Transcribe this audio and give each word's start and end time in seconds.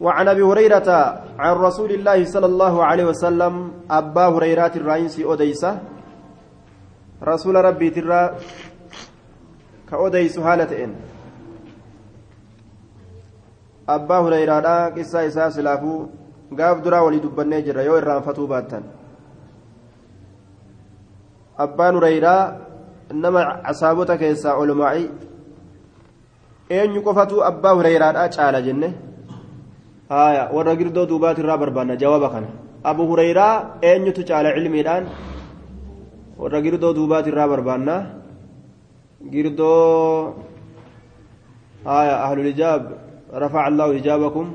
وعن 0.00 0.28
أبي 0.28 0.42
هريرة 0.42 0.88
عن 1.38 1.54
رسول 1.56 1.90
الله 1.90 2.24
صلى 2.24 2.46
الله 2.46 2.74
عليه 2.84 3.04
وسلم 3.04 3.54
أبا 3.90 4.26
هريرة 4.26 4.72
الرئيس 4.76 5.20
أوديسة. 5.20 5.78
رسول 7.22 7.54
ربي 7.54 7.90
ترى 7.90 8.38
كأوديس 9.90 10.38
حالتين 10.38 10.90
أبا 13.88 14.16
هريرة 14.18 14.88
قصة 14.94 15.26
أساس 15.26 15.58
لافو 15.58 16.06
غاف 16.58 16.78
درا 16.80 17.00
ولي 17.00 17.18
دبنه 17.18 17.58
جرا 17.60 17.82
يو 17.82 17.98
irraanfatuu 17.98 18.46
baattan 18.48 18.84
abbaan 21.58 21.94
hureyraa 21.98 22.42
nama 23.12 23.42
casaabota 23.66 24.16
keessaa 24.18 24.54
olmaa'ii 24.62 25.10
eenyu 26.70 27.02
qofatu 27.02 27.44
abbaa 27.50 27.74
hureyraadha 27.78 28.28
caala 28.36 28.62
jenne 28.66 28.88
haya 30.08 30.48
warra 30.56 30.76
girdoo 30.76 31.06
duubaati 31.06 31.40
irraa 31.42 31.58
barbaanna 31.62 31.96
jawaaba 32.02 32.28
kana 32.34 32.48
abu 32.90 33.02
hureyraa 33.10 33.54
eenyutu 33.88 34.24
caala 34.28 34.54
cilmiidhaan 34.56 35.04
warra 36.40 36.60
girdoo 36.64 36.92
duubaati 36.98 37.28
irraa 37.32 37.48
barbaanna 37.52 37.94
girdoo 39.32 40.34
haya 41.84 42.14
ahlulijaab 42.24 42.82
rafaca 43.42 43.66
allahu 43.70 43.92
hijaabakum 43.98 44.46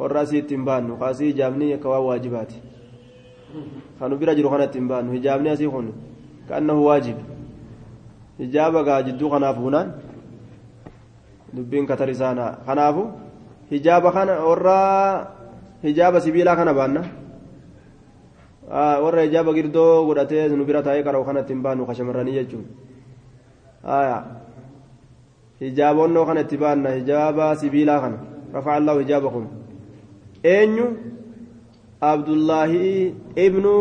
warra 0.00 0.20
asii 0.24 0.38
ittiin 0.42 0.64
baannu 0.64 0.96
kaasii 0.96 1.26
hijaabni 1.32 1.72
akka 1.76 1.88
waan 1.92 2.04
waajibaati 2.08 2.58
kanu 3.98 4.16
bira 4.16 4.34
jiru 4.34 4.50
kana 4.50 4.64
ittiin 4.64 4.88
baannu 4.88 5.12
hijaabni 5.12 5.48
asii 5.54 5.68
kun 5.68 5.92
kaannahu 6.48 6.86
waajib 6.88 7.16
hijaaba 8.38 8.82
gaa 8.88 9.02
jidduu 9.02 9.30
kanaaf 9.30 9.56
hunaan 9.58 9.92
dubbiin 11.54 11.86
katar 11.86 12.10
isaana 12.10 12.46
kanaafu 12.66 13.02
hijaaba 13.70 14.12
kana 14.12 14.34
warra 14.48 14.78
hijaaba 15.82 16.20
sibiilaa 16.20 16.56
kana 16.56 16.74
baanna 16.74 17.02
warra 19.04 19.22
hijaaba 19.22 19.54
girdoo 19.54 20.06
godhatee 20.06 20.48
nu 20.48 20.64
bira 20.64 20.82
taa'ee 20.82 21.02
qara'u 21.06 21.24
kana 21.24 21.40
ittiin 21.40 21.62
baannu 21.62 21.86
ka 21.86 21.94
shamarranii 21.94 22.36
jechuun 22.38 22.66
hijaabonnoo 25.60 26.26
kana 26.26 26.40
itti 26.40 26.56
baanna 26.56 26.90
hijaaba 26.98 27.56
sibiilaa 27.56 28.00
kana 28.00 28.18
rafaca 28.52 28.76
allahu 28.80 28.98
hijaabakum 28.98 29.46
eenyu 30.52 30.86
abdullaahi 32.00 33.14
ibnu 33.46 33.74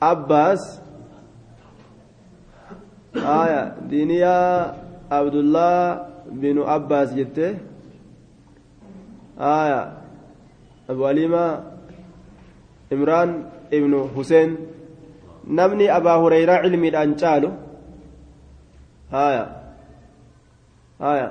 abbaas 0.00 0.82
diiniyaa 3.90 4.74
abdullah 5.10 6.06
binu 6.42 6.68
abbaas 6.76 7.14
jette 9.36 9.44
aya 9.44 10.00
abu 10.88 11.02
alima 11.04 11.64
imraan 12.90 13.44
ibnu 13.70 14.08
huseen 14.16 14.56
namni 15.46 15.88
abaa 15.88 16.20
hureyraa 16.22 16.62
cilmiidhaan 16.64 17.16
caalu 17.20 17.50
aya 19.12 19.44
aya 21.00 21.28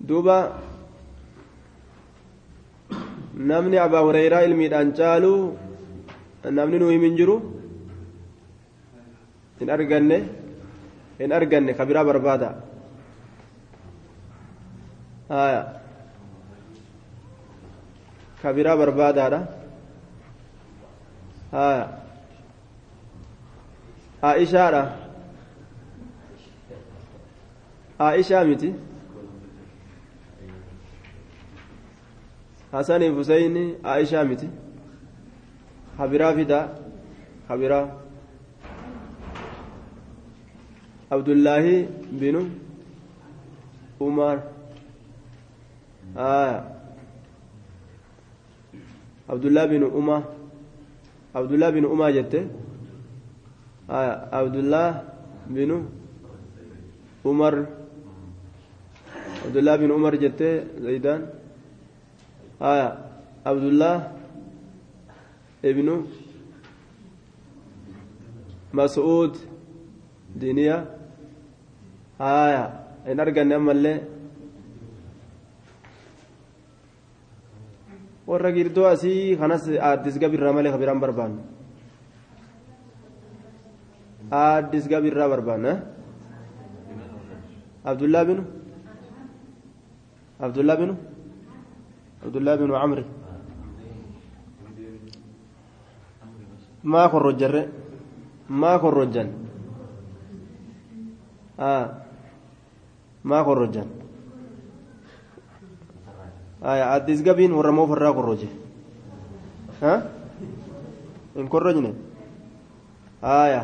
duuba 0.00 0.58
namni 3.36 3.78
abaa 3.78 4.02
hureyraa 4.02 4.42
ilmiidhaan 4.48 4.92
caalu 4.98 5.54
namni 6.50 6.78
nu 6.78 6.90
himin 6.90 7.16
jiru 7.16 7.36
hin 9.60 9.70
arganne 9.70 10.18
hin 11.18 11.30
arganne 11.32 11.72
ka 11.78 11.84
biraa 11.86 12.04
barbaada 12.04 12.65
haya 15.28 15.62
ka 18.42 18.52
biraa 18.56 18.76
barbaadaadha 18.80 19.40
haya 21.52 21.84
aishaadha 24.30 24.82
aishaa 28.08 28.44
miti 28.50 28.70
hasanii 32.72 33.08
fi 33.10 33.14
huseyni 33.20 33.64
aishaa 33.94 34.24
miti 34.24 34.48
habiraa 35.98 36.34
fida 36.40 36.58
habiraa 37.48 37.86
abdullaahi 41.16 41.76
binu 42.20 42.42
umar 44.00 44.36
aya 46.14 46.64
abdullah 49.28 49.66
binu 49.66 49.86
uma 49.90 50.22
abdullah 51.34 51.70
binu 51.74 51.88
uma 51.90 52.12
jette 52.12 52.46
aya 53.88 54.28
abdullah 54.30 55.02
binu 55.50 55.90
umar 57.24 57.66
abdullah 59.46 59.74
binu 59.78 59.92
umar 59.98 60.14
jette 60.18 60.66
zaydaan 60.78 61.26
aya 62.60 62.88
abdullah 63.44 64.12
ibnu 65.62 66.06
mas'uud 68.72 69.34
diiniya 70.40 70.86
haya 72.18 72.64
hin 73.06 73.18
arganne 73.24 73.54
ammallee 73.54 74.15
warra 78.30 78.50
girdoo 78.56 78.86
asii 78.94 79.36
kanas 79.40 79.64
aaddis 79.88 80.16
gabirraa 80.22 80.52
malee 80.56 80.72
ka 80.74 80.78
biraan 80.82 81.00
barbaannu 81.04 81.40
aaddis 84.42 84.84
gabirraa 84.92 85.28
barbaanna 85.32 85.72
abdullaa 87.90 88.24
binu 88.28 88.42
abdullaa 90.44 90.76
binu 90.80 90.94
abdullaa 92.24 92.56
binu 92.60 92.72
camri 92.80 93.04
maa 96.92 97.06
korrojjarre 97.12 97.62
maa 98.60 98.76
korrojjan 98.82 99.28
maa 103.28 103.42
korrojan 103.46 103.88
addis 106.66 107.22
gabiin 107.22 107.52
warra 107.52 107.72
moof 107.72 107.90
irraa 107.96 108.12
korroje 108.12 108.48
hin 111.36 111.48
korrojne 111.48 111.90
aya 113.22 113.62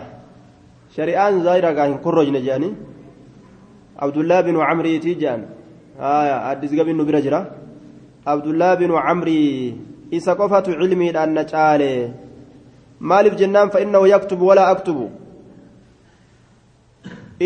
shari'aan 0.96 1.42
zaayiragaa 1.42 1.86
hin 1.90 1.98
korrojne 1.98 2.40
jedhanii 2.46 2.74
abdullaa 3.96 4.42
binu 4.42 4.60
camriitii 4.60 5.16
jedhan 5.22 5.42
aya 5.98 6.36
addis 6.50 6.72
gabiin 6.78 6.96
nu 6.96 7.04
bira 7.04 7.20
jira 7.26 7.40
abdullaa 8.34 8.76
binu 8.76 8.94
camrii 9.06 9.74
isa 10.19 10.34
qofatu 10.40 10.76
cilmiidhaan 10.80 11.34
na 11.34 11.44
caale 11.44 12.12
maaliif 13.00 13.34
jennaan 13.40 13.70
fa 13.74 13.80
innahu 13.84 14.06
yaktubu 14.06 14.46
walaa 14.50 14.69
aktubu 14.74 15.10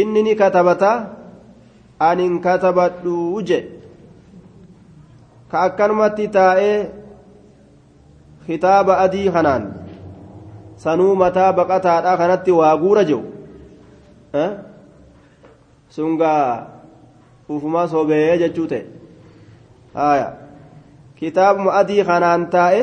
inni 0.00 0.22
ni 0.22 0.34
katabata 0.36 0.92
anin 2.08 2.40
katabadhu 2.46 3.40
je 3.48 3.75
adii 9.04 9.28
kanaan 9.36 9.64
sanuu 10.84 11.14
mataa 11.22 11.52
baqataadha 11.58 12.16
kanatti 12.20 12.52
waa 12.60 12.76
guura 12.82 13.04
jiru 13.04 13.22
sungaa 15.96 16.66
ufumaa 17.48 17.86
sobeeyee 17.94 18.38
jechuu 18.42 18.66
ta'e 18.72 18.82
haya 19.94 20.28
kitaabuma 21.18 21.72
adii 21.80 22.04
kanaan 22.10 22.46
taa'e 22.54 22.82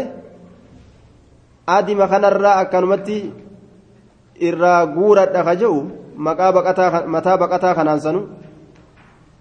adima 1.77 2.07
kanarraa 2.07 2.55
akkanumatti 2.63 3.17
irraa 4.47 4.81
guuradha 4.95 5.41
ka 5.47 5.53
jedhu 5.61 5.79
maqaa 6.27 6.51
baqataa 6.57 7.05
mataa 7.15 7.37
baqataa 7.43 7.75
kanaan 7.79 8.01
sanu 8.05 8.21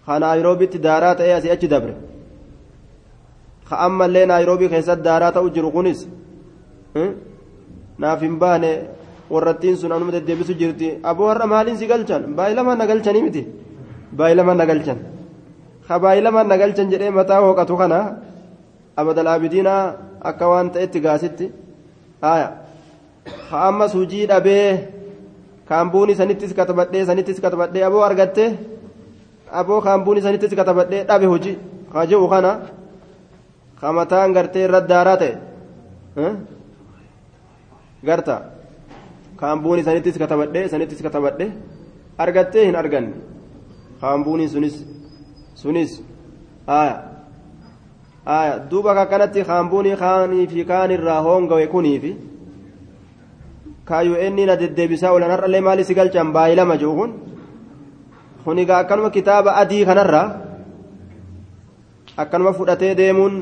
ka 0.06 0.19
naayiroobitti 0.25 0.79
daaraa 0.87 1.14
ta'ee 1.19 1.35
asii 1.38 1.55
achi 1.56 1.69
dabre 1.75 1.94
ka 3.69 3.75
ammallee 3.87 4.26
naayiroobii 4.31 4.69
keessatti 4.75 5.05
daaraa 5.09 5.32
ta'u 5.37 5.49
jiru 5.56 5.70
kunis 5.76 6.00
naaf 8.03 8.20
hin 8.26 8.37
baane 8.43 8.70
warrattiin 9.32 9.76
sun 9.81 9.93
anuma 9.97 10.12
deddeebisu 10.17 10.55
jirti 10.61 10.88
aboo 11.11 11.29
har'a 11.31 11.47
maaliin 11.55 11.76
si 11.81 11.87
galchan 11.93 12.23
baay'ilamaan 12.38 12.79
na 12.81 12.87
galchanii 12.91 13.23
miti 13.26 13.43
baay'ilamaan 14.19 14.59
na 14.61 14.67
galchan 14.70 14.99
ka 15.87 15.94
baay'ilamaan 16.05 16.49
na 16.53 16.56
galchan 16.62 16.87
jedhee 16.93 17.11
mataa 17.19 17.41
hooqatu 17.44 17.75
kana 17.82 17.99
abadal 19.00 19.29
abidiinaa 19.35 19.82
akka 20.31 20.44
waan 20.53 20.69
ta'etti 20.75 20.99
gaasitti 21.06 21.47
haya 22.25 22.49
ka 23.49 23.56
ammas 23.69 23.93
hujii 23.99 24.26
dhabee 24.31 24.69
kaambuuni 25.69 26.14
sanittis 26.20 26.53
katabadhee 26.59 27.05
sanittis 27.09 27.38
katabadhee 27.44 27.85
aboo 27.88 28.03
argatte 28.09 28.44
aboo 29.61 29.81
kaambuun 29.87 30.17
isanittis 30.20 30.53
katabadhee 30.61 31.03
dhabe 31.09 31.26
hojii 31.32 31.56
haa 31.94 32.06
jehu 32.11 32.26
kana 32.32 32.50
kamataan 33.82 34.32
gartee 34.32 34.64
irra 34.67 34.81
daaraa 34.81 35.17
ta'e. 35.19 35.34
Garta. 38.06 38.37
Kaambuun 39.37 39.79
isanittis 39.82 40.19
katabadhee 40.23 40.64
isanittis 40.70 41.02
katabadhee 41.02 41.50
argattee 42.19 42.67
hin 42.67 42.76
arganne. 42.76 43.14
Kaambuuni 44.00 44.49
sunis 44.49 44.76
sunis 45.55 45.99
aya 46.67 46.94
aya 48.26 48.58
duuba 48.70 48.94
kakkanatti 48.94 49.44
kaambuuni 49.50 49.96
kaanii 49.96 50.46
fi 50.46 50.64
kaan 50.64 50.90
irraa 50.96 51.20
hoongawe 51.26 51.67
kuniifi 51.67 52.12
kaayuu 53.85 54.17
inni 54.26 54.46
na 54.46 54.56
deddeebisaa 54.61 55.11
oolan 55.12 55.31
har'allee 55.35 55.61
maali 55.61 55.85
si 55.85 55.94
galchan? 55.94 56.32
Baay'ee 56.32 56.56
lama 56.56 56.76
jiru 56.78 56.94
kun. 56.94 57.11
Kun 58.44 58.58
egaa 58.58 58.78
akkanuma 58.82 59.11
kitaaba 59.11 59.56
adii 59.62 59.85
kanarraa 59.85 60.26
akkanuma 62.17 62.52
fudhatee 62.58 62.94
deemuun 62.94 63.35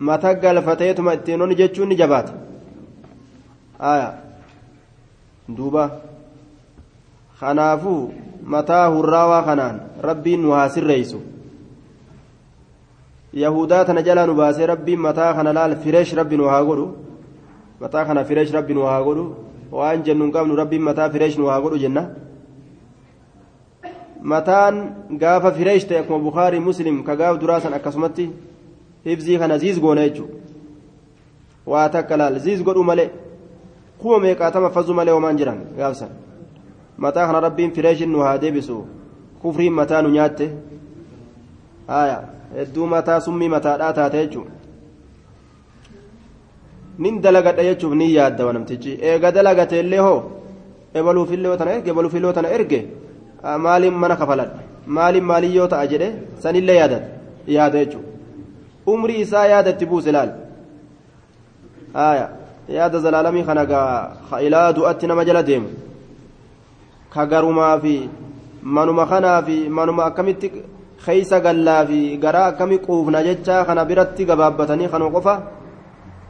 mata 0.00 0.34
galfateetuma 0.34 1.14
ittiin 1.18 1.42
onni 1.42 1.58
jechuun 1.60 1.88
ni 1.88 1.96
jabaata 1.96 2.32
aya 3.78 4.08
duuba 5.56 5.84
kanaafuu 7.40 8.12
mataa 8.54 8.86
hurraawaa 8.94 9.42
kanaan 9.42 9.80
rabbiin 10.08 10.42
nu 10.42 10.56
haa 10.56 10.68
sirreeysu 10.68 11.20
yahudaa 13.32 13.84
tana 13.84 14.02
jalaa 14.02 14.26
nu 14.26 14.34
baasee 14.34 14.66
rabbiin 14.72 15.00
mataa 15.08 15.34
kana 15.34 15.54
laal 15.58 15.76
fireesh 15.84 16.14
rabbi 16.22 16.36
nu 16.36 16.48
haa 16.52 16.64
godhu 16.64 16.86
mataa 17.80 18.04
kana 18.04 18.24
fireesh 18.24 18.52
rabbi 18.58 18.74
nu 18.74 18.88
haa 18.90 19.02
godhu 19.02 19.24
waan 19.72 20.02
jennu 20.08 20.24
hin 20.24 20.32
qabnu 20.32 20.56
rabbiin 20.62 20.82
mataa 20.82 21.10
fireesh 21.10 21.38
nu 21.38 21.46
haa 21.52 21.60
godhu 21.60 21.78
jenna 21.84 22.08
mataan 24.22 24.84
gaafa 25.24 25.52
fireesh 25.58 25.88
ta'e 25.88 26.00
akkuma 26.00 26.24
bukaarii 26.28 26.60
muslim 26.60 27.02
ka 27.04 27.16
gaaf 27.16 27.38
duraa 27.40 27.60
san 27.60 27.74
akkasumatti 27.74 28.30
hibzii 29.04 29.38
kana 29.38 29.58
ziiz 29.58 29.80
goona 29.80 30.08
jechuudha 30.08 30.34
waa 31.66 31.88
takka 31.88 32.16
laal 32.16 32.38
ziiz 32.38 32.62
godhu 32.62 32.82
malee 32.84 33.10
kuma 33.98 34.18
meeqaatama 34.24 34.70
fazuu 34.70 34.94
malee 34.94 35.14
homaan 35.16 35.36
jiran 35.40 35.60
gaafsan 35.78 36.08
mataa 36.98 37.26
kana 37.26 37.40
rabbiin 37.46 37.72
fireeshin 37.76 38.10
nu 38.12 38.18
haa 38.26 38.38
deebisu 38.38 38.76
kufriin 39.42 39.72
mataa 39.80 40.02
nu 40.02 40.08
nyaatte 40.16 40.46
haya 41.86 42.18
hedduu 42.56 42.86
mataa 42.94 43.20
summii 43.26 43.48
mataadhaa 43.56 43.92
taate 43.98 44.18
jechuudha 44.24 44.50
nin 46.98 47.20
dalagadha 47.24 47.62
jechuuf 47.68 47.94
ni 48.00 48.14
yaaddawa 48.14 48.52
namtichi 48.56 48.98
eega 49.10 49.32
dalagate 49.36 49.80
illee 49.82 50.02
hoo 50.06 50.20
ebaluufillee 50.98 51.56
tana 51.60 51.72
erge 51.76 51.90
ebaluufillee 51.94 52.32
tana 52.38 52.48
erge 52.56 52.80
maaliin 53.64 53.94
mana 54.02 54.16
kafaladha 54.20 54.58
maaliin 54.96 55.24
maalii 55.30 55.56
yoo 55.56 55.68
ta'a 55.72 55.86
jedhe 55.92 56.08
sanillee 56.42 56.76
yaadata 56.80 57.08
yaada 57.56 57.78
jechuudha 57.84 58.09
umrii 58.86 59.20
isaa 59.20 59.46
yaadatti 59.46 59.86
buuse 59.86 60.12
laal 60.12 60.30
yaada 62.68 62.98
zalaalamii 63.00 63.44
kana 63.44 63.64
gaa 63.66 64.40
ilaa 64.40 64.72
du'atti 64.72 65.06
nama 65.06 65.24
jala 65.24 65.42
deemu 65.42 65.68
ka 67.10 67.26
fi 67.82 68.10
manuma 68.62 69.06
kanaa 69.06 69.42
fi 69.42 69.68
manuma 69.68 70.04
akkamitti 70.04 70.52
keeysa 71.04 71.40
gallaa 71.40 71.86
fi 71.86 72.16
garaa 72.16 72.46
akkami 72.52 72.78
quufna 72.78 73.22
jechaa 73.22 73.64
kana 73.64 73.84
biratti 73.84 74.24
gabaabbatanii 74.24 74.88
kanuma 74.88 75.10
qofa 75.10 75.34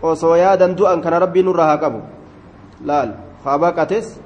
osoo 0.03 0.37
yaadan 0.37 0.77
du'an 0.77 1.01
kana 1.03 1.19
rabbiin 1.19 1.45
nurra 1.45 1.65
haa 1.67 1.79
qabu 1.79 2.01
laal 2.85 3.11
haa 3.45 3.59
baqates 3.59 4.21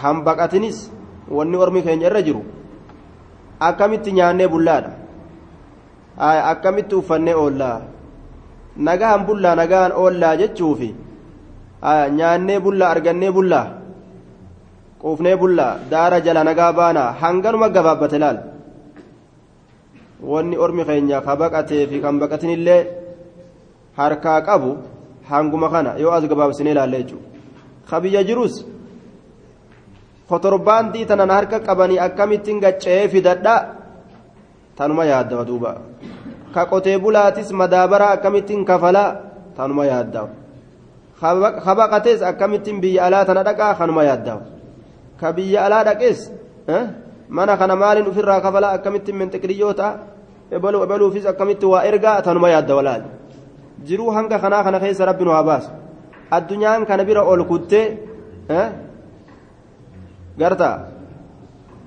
kan 0.00 0.24
baqatinis 0.24 0.90
wanni 1.28 1.56
ormi 1.56 1.82
keenya 1.82 2.06
irra 2.08 2.22
jiru 2.22 2.42
akkamitti 3.60 4.12
nyaannee 4.12 4.48
bullaadha 4.48 5.03
akkamitti 6.18 6.94
uffannee 6.94 7.34
oollaa? 7.34 7.80
Nagahan 8.76 9.26
bullaa 9.26 9.54
nagahan 9.54 9.92
oollaa 9.92 10.36
jechuufi. 10.36 10.94
Nyaannee 12.16 12.60
bullaa 12.60 12.90
argannee 12.90 13.32
bullaa? 13.32 13.66
Quufnee 15.00 15.36
bullaa 15.36 15.78
daara 15.90 16.20
jala 16.20 16.44
nagaa 16.44 16.72
baanaa 16.72 17.12
hanganuma 17.20 17.68
gabaabbate 17.68 18.18
laal? 18.18 18.38
Wanni 20.30 20.56
ormi 20.56 20.84
keenya 20.84 21.20
ka 21.20 21.36
baqatee 21.36 21.86
fi 21.90 22.00
kan 22.00 22.18
baqatinillee 22.18 22.82
harkaa 23.98 24.40
qabu 24.40 24.70
hanguma 25.30 25.68
kana 25.70 25.98
yoo 25.98 26.12
as 26.16 26.24
gabaabsinee 26.30 26.72
ilaalle 26.74 26.98
jechuudha 27.02 27.28
ka 27.88 28.00
biyya 28.02 28.22
jirus 28.28 28.54
kotorbaandii 30.28 31.06
tanan 31.10 31.30
harka 31.36 31.60
qabanii 31.66 31.98
akkamittiin 32.06 32.60
gaccee 32.64 33.08
fidadha 33.12 33.54
tanuma 34.76 35.04
yaaddawa 35.04 35.44
duuba 35.44 35.70
ka 36.54 36.66
qotee 36.66 36.98
bulaatis 36.98 37.52
madaabaraa 37.52 38.12
akkamittiin 38.16 38.64
kafalaa 38.64 39.16
tanuma 39.56 39.86
yaaddawa 39.86 40.30
ka 41.64 41.72
baqates 41.74 42.22
akkamittiin 42.22 42.80
biyya 42.80 43.06
alaa 43.06 43.24
tana 43.24 43.44
dhaqaa 43.44 43.74
kanuma 43.74 44.04
yaaddawa 44.04 44.42
ka 45.20 45.32
biyya 45.32 45.66
alaa 45.66 45.84
dhaqes 45.84 46.32
mana 47.28 47.56
kana 47.56 47.76
maaliin 47.76 48.08
ofirraa 48.08 48.40
kafalaa 48.40 48.74
akkamittiin 48.78 49.16
menxiqiriyyoo 49.16 49.74
ta'a 49.74 50.14
ebaluu 50.50 50.82
ebaluufis 50.84 51.26
akkamitti 51.26 51.66
waa 51.66 51.82
ergaa 51.88 52.22
tanuma 52.22 52.48
yaaddawa 52.54 52.82
laal 52.82 53.02
jiruu 53.86 54.10
hanga 54.10 54.38
kanaa 54.38 54.64
kana 54.64 54.80
keessa 54.80 55.06
rabbi 55.06 55.24
nu 55.24 55.30
haa 55.30 55.60
addunyaan 56.30 56.86
kana 56.86 57.04
bira 57.04 57.22
ol 57.22 57.44
kuttee 57.44 57.86
garta 60.38 60.70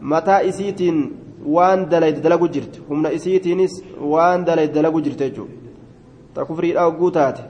mataa 0.02 0.42
isiitiin 0.50 0.98
waan 1.56 1.90
dalayde 1.92 2.22
dalagu 2.26 2.48
jirti 2.56 2.80
humna 2.90 3.10
isiitiinis 3.18 3.74
waan 4.14 4.46
dalayde 4.48 4.74
dalagu 4.78 5.02
jirti 5.06 5.24
jechuudha 5.24 5.54
ta 6.34 6.46
kufriidhaa 6.46 6.86
hogguu 6.90 7.12
taate 7.18 7.44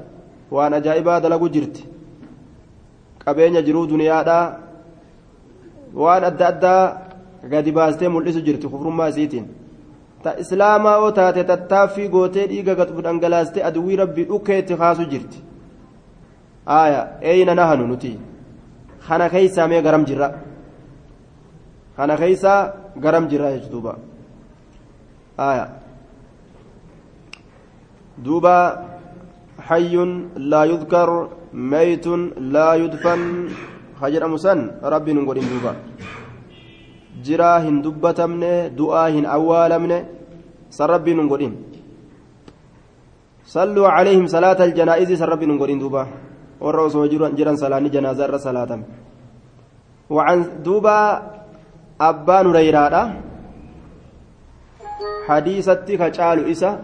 waan 0.56 0.74
ajaa'ibaa 0.80 1.20
dalagu 1.26 1.50
jirti 1.56 1.82
qabeenya 3.26 3.62
jiruu 3.68 3.86
duniyaadhaa 3.94 4.46
waan 6.02 6.24
adda 6.30 6.48
addaa 6.54 6.84
gadi 7.52 7.72
baastee 7.78 8.10
mul'isu 8.16 8.42
jirti 8.48 8.68
kufrummaa 8.74 9.10
isiitiin 9.14 9.46
ta 10.24 10.30
islaamaa 10.44 10.98
oo 11.04 11.12
taate 11.20 11.44
tattaaffii 11.52 12.08
gootee 12.14 12.48
dhiiga 12.52 12.76
gatu 12.80 13.02
dhangalaastee 13.08 13.64
aduwwii 13.70 13.96
rabbii 14.02 14.26
dhukkeetti 14.32 14.76
kaasu 14.82 15.06
jirti 15.12 15.44
aaya 16.80 17.02
eeyna 17.32 17.56
nahanu 17.60 17.88
nuti 17.92 18.12
kana 19.08 19.30
keeysaa 19.34 19.68
mee 19.72 19.82
garam 19.86 20.06
jirra 20.10 20.28
kana 21.98 22.18
keeysaa 22.22 22.62
garam 23.04 23.28
jirra 23.32 23.54
jechu 23.56 23.70
duuba 23.74 23.94
aaya 25.38 25.66
duuba 28.26 28.56
hayyun 29.70 30.12
laa 30.52 30.66
yudkar 30.66 31.10
meytun 31.54 32.22
laa 32.54 32.74
yudfan 32.82 33.22
ka 34.00 34.10
jedhamu 34.14 34.38
san 34.46 34.60
rabbiin 34.94 35.18
hin 35.22 35.26
godhin 35.30 35.48
duuba 35.54 35.72
jiraa 37.26 37.60
hin 37.66 37.82
dubbatamne 37.86 38.54
du'aa 38.80 39.08
hin 39.16 39.26
awwaalamne 39.26 39.98
san 40.78 40.90
rabbiin 40.94 41.20
hin 41.22 41.30
godhin 41.34 41.54
salluu 43.56 43.90
calayhim 43.96 44.28
salaata 44.36 44.64
aljanaa'izi 44.70 45.18
san 45.18 45.30
rabbiin 45.34 45.52
hin 45.54 45.62
godhin 45.62 45.80
duuba 45.84 46.08
warra 46.62 46.82
osoo 46.90 47.06
jiran 47.10 47.58
salaanni 47.58 47.94
janaazaa 47.94 48.28
irra 48.30 48.40
salaatame 48.48 48.86
وعن 50.10 50.64
دوبا 50.64 51.00
abbaan 52.00 52.48
hureyraadha 52.48 53.02
hadiisatti 55.28 55.98
ka 55.98 56.12
caalu 56.18 56.50
isa 56.54 56.78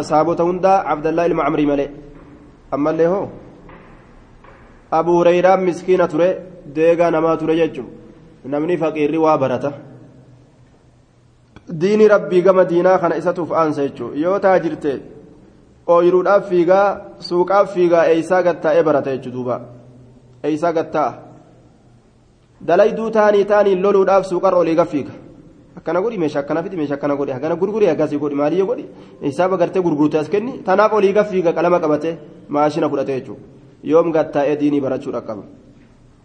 asaabota 0.00 0.44
hundaa 0.44 0.84
abdallaa 0.94 1.26
ilma 1.26 1.44
camrii 1.44 1.66
malee. 1.66 1.90
Ammallee 2.70 3.06
hoo? 3.06 3.30
Abu 4.90 5.16
hurayraan 5.18 5.64
miskiina 5.68 6.08
ture 6.08 6.28
deegaa 6.76 7.10
namaa 7.10 7.36
ture 7.36 7.56
jechu 7.56 7.84
namni 8.44 8.76
faqiirri 8.76 9.18
waa 9.24 9.38
barata. 9.38 9.72
Diini 11.80 12.08
rabbii 12.08 12.42
gama 12.42 12.68
diinaa 12.70 12.98
kana 12.98 13.16
isatuuf 13.16 13.52
aansa 13.52 13.82
jechuun 13.88 14.16
yoo 14.22 14.38
taa 14.38 14.50
taajirte 14.50 14.92
ooyiruudhaaf 15.86 16.48
fiigaa 16.48 16.86
suuqaaf 17.28 17.74
fiigaa 17.74 18.04
eeysaa 18.12 18.42
gattaa'ee 18.42 18.82
barata 18.88 19.16
jechuudha 19.16 19.60
eeysaa 20.44 20.72
gattaa'a. 20.78 21.31
Dalayduu 22.66 23.10
taanii 23.10 23.44
taaniin 23.44 23.82
loluudhaaf 23.82 24.26
suuqarra 24.30 24.58
olii 24.58 24.74
gaffiiga 24.80 25.12
akkana 25.76 26.00
godhi 26.00 26.18
meeshaa 26.18 26.42
akkana 26.44 26.62
fidi 26.62 26.76
meeshaa 26.76 26.98
akkana 27.00 27.16
godhi 27.16 27.32
akkana 27.32 27.56
gurguri 27.56 27.88
akkasii 27.94 28.18
godhi 28.24 28.40
maaliyyoo 28.42 28.66
godhi 28.70 28.86
hisaaba 29.22 29.56
gartee 29.56 29.82
gurgurte 29.82 30.18
as 30.22 30.28
kenni 30.28 30.58
tanaaf 30.68 30.92
olii 30.92 31.12
gaffiiga 31.12 31.52
qalama 31.52 31.80
qabate 31.84 32.10
maashina 32.48 32.88
fudhate 32.88 33.12
jechuudha 33.18 33.42
yoom 33.92 34.12
gattaa'ee 34.16 34.56
diinii 34.60 34.80
barachuu 34.80 35.12
dhaqqaba 35.12 35.42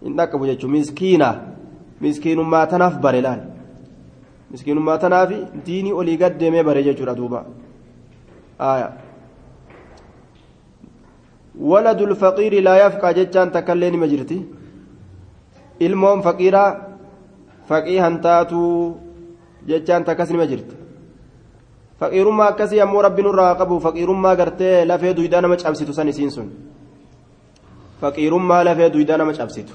hin 0.04 0.18
dhaqqabu 0.18 0.46
jechuudha 0.52 0.74
miskiinaa. 0.78 1.36
miskiinummaa 2.02 2.66
tanaaf 2.74 3.00
bare 3.06 3.22
laal 3.26 3.42
miskiinummaa 4.52 4.98
tanaaf 5.04 5.32
diinii 5.68 5.94
olii 6.02 6.18
gad 6.24 6.40
deemee 6.40 6.64
bare 6.70 6.84
jechuudha 6.90 7.16
duuba 7.22 7.46
ولد 11.72 12.02
الفقير 12.02 12.54
لا 12.62 12.76
يفقى 12.86 13.10
جتان 13.18 13.52
تكلين 13.52 13.98
مجرتي 14.00 14.38
ilmoon 15.80 16.22
faqiiraa 16.22 16.70
faqii 17.70 18.00
hantaatu 18.06 18.62
jechaan 19.68 20.04
takkas 20.04 20.30
nima 20.32 20.46
jirti 20.48 20.76
faqiirummaa 22.00 22.48
akkasii 22.54 22.82
ammoo 22.82 23.02
rabbi 23.02 23.22
nurraa 23.24 23.56
qabu 23.56 23.80
faqiirummaa 23.86 24.36
gartee 24.36 24.86
lafee 24.86 25.14
duydaa 25.18 25.42
nama 25.42 25.58
cabsitu 25.58 25.94
san 25.94 26.08
isiin 26.08 26.32
sun 26.32 26.48
faqiirummaa 28.02 28.64
lafee 28.70 28.90
duydaa 28.94 29.18
nama 29.18 29.34
cabsitu 29.34 29.74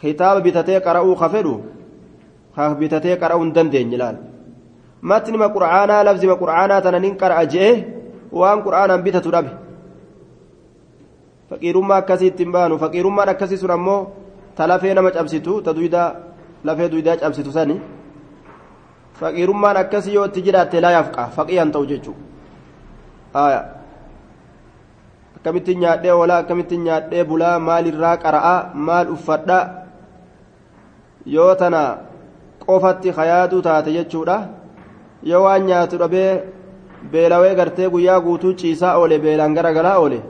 kitaaba 0.00 0.40
bitatee 0.40 0.80
qara'uu 0.80 1.14
ka 1.20 1.28
fedhu 1.28 1.54
ka 2.56 2.74
bitatee 2.80 3.16
qara'uu 3.22 3.44
hin 3.44 3.54
dandeenye 3.54 3.98
laal 4.02 4.16
matnima 5.02 5.48
qur'aanaa 5.56 6.02
lafzima 6.08 6.36
qur'aanaa 6.42 6.80
tana 6.82 6.98
nin 6.98 7.14
qara'a 7.22 7.44
je'e 7.54 7.72
waan 8.32 8.62
qur'aanaan 8.66 9.02
bitatu 9.06 9.30
dhabe 9.30 9.50
faqiirummaa 11.50 11.96
akkasii 12.02 12.26
ittiin 12.32 12.52
baanu. 12.52 12.78
Faqiirummaan 12.78 13.28
akkasii 13.28 13.56
sun 13.58 13.70
ammoo 13.70 14.00
ta 14.56 14.66
lafee 14.68 14.94
nama 14.94 15.10
cabsitu 15.10 15.62
ta 15.62 15.72
duydaa 15.76 16.14
lafee 16.64 16.88
duydaa 16.90 17.16
cabsitu 17.16 17.52
sani. 17.52 17.80
Faqiirummaan 19.20 19.76
akkasii 19.76 20.14
yoo 20.14 20.24
itti 20.26 20.42
jidhaatte 20.42 20.80
laa 20.80 20.90
yafqa 20.98 21.28
faqiyan 21.36 21.72
ta'u 21.72 21.86
jechuudha 21.86 23.64
akkamittiin 25.38 25.80
nyaadhee 25.80 26.12
oolaa 26.12 26.38
akkamittiin 26.42 26.84
nyaadhee 26.84 27.24
bulaa 27.24 27.58
maalirraa 27.58 28.16
qara'aa 28.16 28.70
maal 28.74 29.10
uffadhaa 29.14 29.64
yoo 31.26 31.54
tana 31.54 31.82
qofatti 32.66 33.10
hayaaduu 33.10 33.62
taate 33.62 33.92
jechuudha. 33.92 34.38
Yoo 35.22 35.42
waan 35.44 35.66
nyaatu 35.66 35.98
dhabee 35.98 36.42
beelawee 37.12 37.54
gartee 37.54 37.88
guyyaa 37.90 38.20
guutuu 38.20 38.52
ciisaa 38.54 38.96
oole 38.98 39.18
beelaan 39.18 39.54
garagalaa 39.54 39.98
oole 39.98 40.20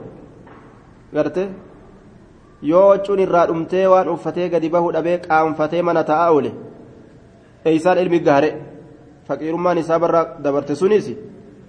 garte 1.13 1.43
yoo 2.61 2.89
waccuun 2.89 3.19
irraa 3.19 3.45
dhumtee 3.47 3.85
waan 3.87 4.09
uffatee 4.09 4.49
gadi 4.49 4.69
bahu 4.69 4.91
dhabee 4.93 5.17
qaanfatee 5.25 5.81
mana 5.81 6.03
taa'aa 6.03 6.31
oole. 6.31 6.51
Eeysaan 7.65 7.97
ilmi 7.97 8.19
gaare? 8.19 8.49
Faqiirummaan 9.27 9.77
isaa 9.77 9.99
barra 9.99 10.21
dabarte 10.43 10.75
sunis 10.75 11.09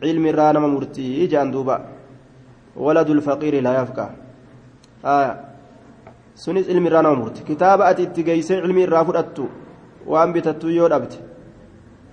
ilmi 0.02 0.28
irraa 0.28 0.52
nama 0.52 0.68
murtii 0.68 1.28
jedhan 1.28 1.52
duuba. 1.52 1.80
Waladu 2.76 3.14
lfaqiiri 3.14 3.60
laa 3.62 3.74
yafqa 3.80 4.04
sunis 6.34 6.68
ilmi 6.68 6.86
irraa 6.88 7.02
nama 7.02 7.16
murti. 7.16 7.42
Kitaaba 7.44 7.86
ati 7.86 8.02
itti 8.02 8.22
geeysee 8.24 8.58
ilmi 8.58 8.82
irraa 8.82 9.04
fudhattu 9.04 9.48
waan 10.06 10.32
bitattu 10.32 10.70
yoo 10.70 10.88
dhabde. 10.88 11.16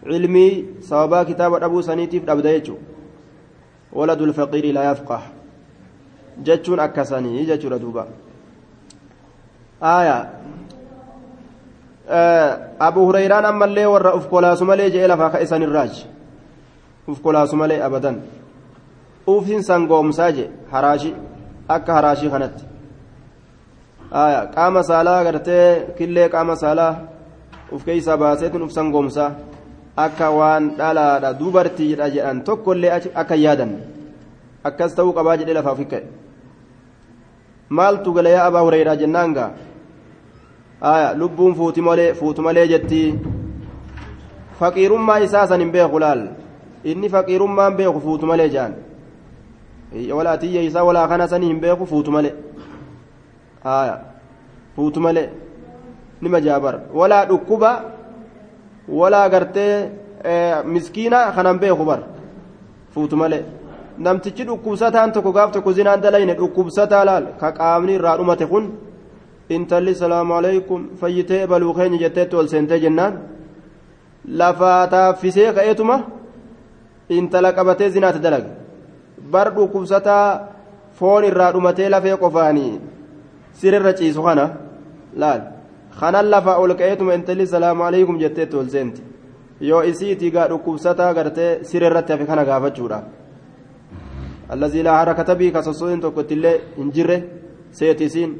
Ilmii 0.06 0.80
sababaa 0.80 1.26
kitaaba 1.26 1.60
dhabuu 1.60 1.82
saniitiif 1.84 2.24
dhabda 2.26 2.54
jechuu 2.54 2.78
waladu 3.94 4.26
lfaqiiri 4.26 4.72
laa 4.72 4.84
yafqah 4.84 5.37
jechuun 6.44 6.80
akkasanii 6.80 7.46
jechuudha 7.46 7.80
duuba 7.80 8.08
aya 9.82 10.18
abu 12.80 13.06
hurayraan 13.06 13.46
ammallee 13.46 13.86
warra 13.86 14.16
uf 14.16 14.28
kolaasu 14.30 14.66
malee 14.66 14.90
je'ee 14.92 15.08
lafaa 15.08 15.30
ka 15.30 15.42
isan 15.42 15.62
irraaj 15.62 15.94
uf 17.08 17.22
kolaasu 17.22 17.56
malee 17.56 17.82
abadan 17.82 18.22
ufin 19.28 19.64
sangoomsaa 19.64 20.32
je 20.32 20.50
haraashi 20.72 21.16
akka 21.76 21.94
haraashii 21.94 22.30
kanatti 22.30 22.64
aya 24.12 24.46
qaama 24.56 24.84
saalaa 24.84 25.24
gartee 25.24 25.94
killee 25.98 26.30
qaama 26.30 26.56
saalaa 26.56 26.94
uf 27.72 27.84
keeysaa 27.86 28.18
baaseetun 28.18 28.64
uf 28.68 28.72
sangoomsaa 28.72 29.32
akka 30.06 30.30
waan 30.32 30.72
dhalaadha 30.80 31.34
dubartiidha 31.40 32.10
jedhan 32.16 32.42
tokkollee 32.48 32.92
akka 33.22 33.36
yaadan 33.36 33.72
akkas 34.64 34.96
ta'uu 34.96 35.14
qabaa 35.18 35.38
jedhee 35.42 35.58
lafaaf 35.60 35.80
hikka'e 35.84 36.27
maaltu 37.70 38.14
gala 38.14 38.30
yaa 38.30 38.46
abaa 38.50 38.62
hureyraa 38.68 38.96
jennaan 38.96 39.34
gaa 39.34 39.52
aya 40.82 41.14
lubbuun 41.22 41.56
fuuti 41.56 41.82
malee 41.82 42.14
fuutu 42.14 42.42
malee 42.42 42.68
jetti 42.68 43.00
faqiirummaa 44.60 45.20
isaa 45.28 45.48
san 45.48 45.60
hin 45.60 45.72
beeku 45.72 46.00
laal 46.00 46.22
inni 46.84 47.10
faqiirummaan 47.16 47.76
beeku 47.80 48.00
fuutu 48.06 48.26
malee 48.32 48.50
jedhan 48.56 48.74
walaa 50.18 50.38
tiyya 50.38 50.62
isaa 50.70 50.84
walaa 50.90 51.08
kana 51.08 51.28
sanii 51.28 51.48
hin 51.54 51.60
beeku 51.66 51.86
fuutu 51.92 52.12
malee 52.12 52.34
aya 53.64 53.98
fuutu 54.76 55.00
malee 55.02 55.30
nima 56.22 56.42
jaabar 56.42 56.76
walaa 56.94 57.26
dhukkuba 57.26 57.72
walaa 59.00 59.30
gartee 59.30 59.74
miskiina 60.66 61.32
kanan 61.36 61.60
beeku 61.60 61.86
bar 61.86 62.00
fuutu 62.94 63.18
malee 63.18 63.44
namtichi 64.06 64.44
dhukkubsataan 64.50 65.12
tokko 65.16 65.32
gaaf 65.38 65.50
tokko 65.56 65.72
zinaan 65.78 66.02
dalayne 66.04 66.34
dhukkubsataa 66.40 67.04
laal 67.10 67.26
ka 67.40 67.48
qaamni 67.60 67.94
irraa 67.98 68.18
dhumate 68.20 68.46
kun 68.52 68.66
intalli 69.56 69.94
salaamu 70.02 70.34
alaykum 70.40 70.82
fayyitee 71.00 71.48
baluu 71.52 71.74
keenya 71.78 71.98
jetteetti 72.04 72.36
ol 72.40 72.48
seentee 72.54 72.80
jennaan 72.84 73.14
lafaa 74.40 74.88
taaffisee 74.94 75.50
ka'eetuma 75.58 75.98
intala 77.18 77.50
qabatee 77.58 77.90
zinaatti 77.96 78.20
dalage 78.26 78.50
bar 79.34 79.48
dhukkubsataa 79.56 80.26
foon 81.00 81.24
irraa 81.30 81.52
dhumatee 81.54 81.90
lafee 81.94 82.18
qofaanii 82.24 82.74
sirrirra 83.60 83.94
ciisu 84.00 84.22
kana 84.28 84.46
laal 85.22 85.42
kanan 86.00 86.28
lafaa 86.34 86.58
ol 86.64 86.72
ka'eetuma 86.80 87.14
intalli 87.20 87.46
salaamu 87.54 87.84
alaykum 87.90 88.16
jetteetti 88.24 88.56
ol 88.62 88.68
seenti 88.76 89.02
yoo 89.70 89.82
isiitii 89.92 90.32
gaa 90.36 90.48
dhukkubsataa 90.52 91.14
gartee 91.18 91.52
sirrirratti 91.70 92.12
hafe 92.14 92.26
kana 92.32 92.44
gaafachuudha 92.50 93.00
laa 94.50 94.98
harakata 95.00 95.36
bii 95.36 95.52
kasossoin 95.52 96.02
tokkotti 96.02 96.34
illee 96.34 96.62
hin 96.78 96.92
jirre 96.96 97.18
seetisiin 97.72 98.32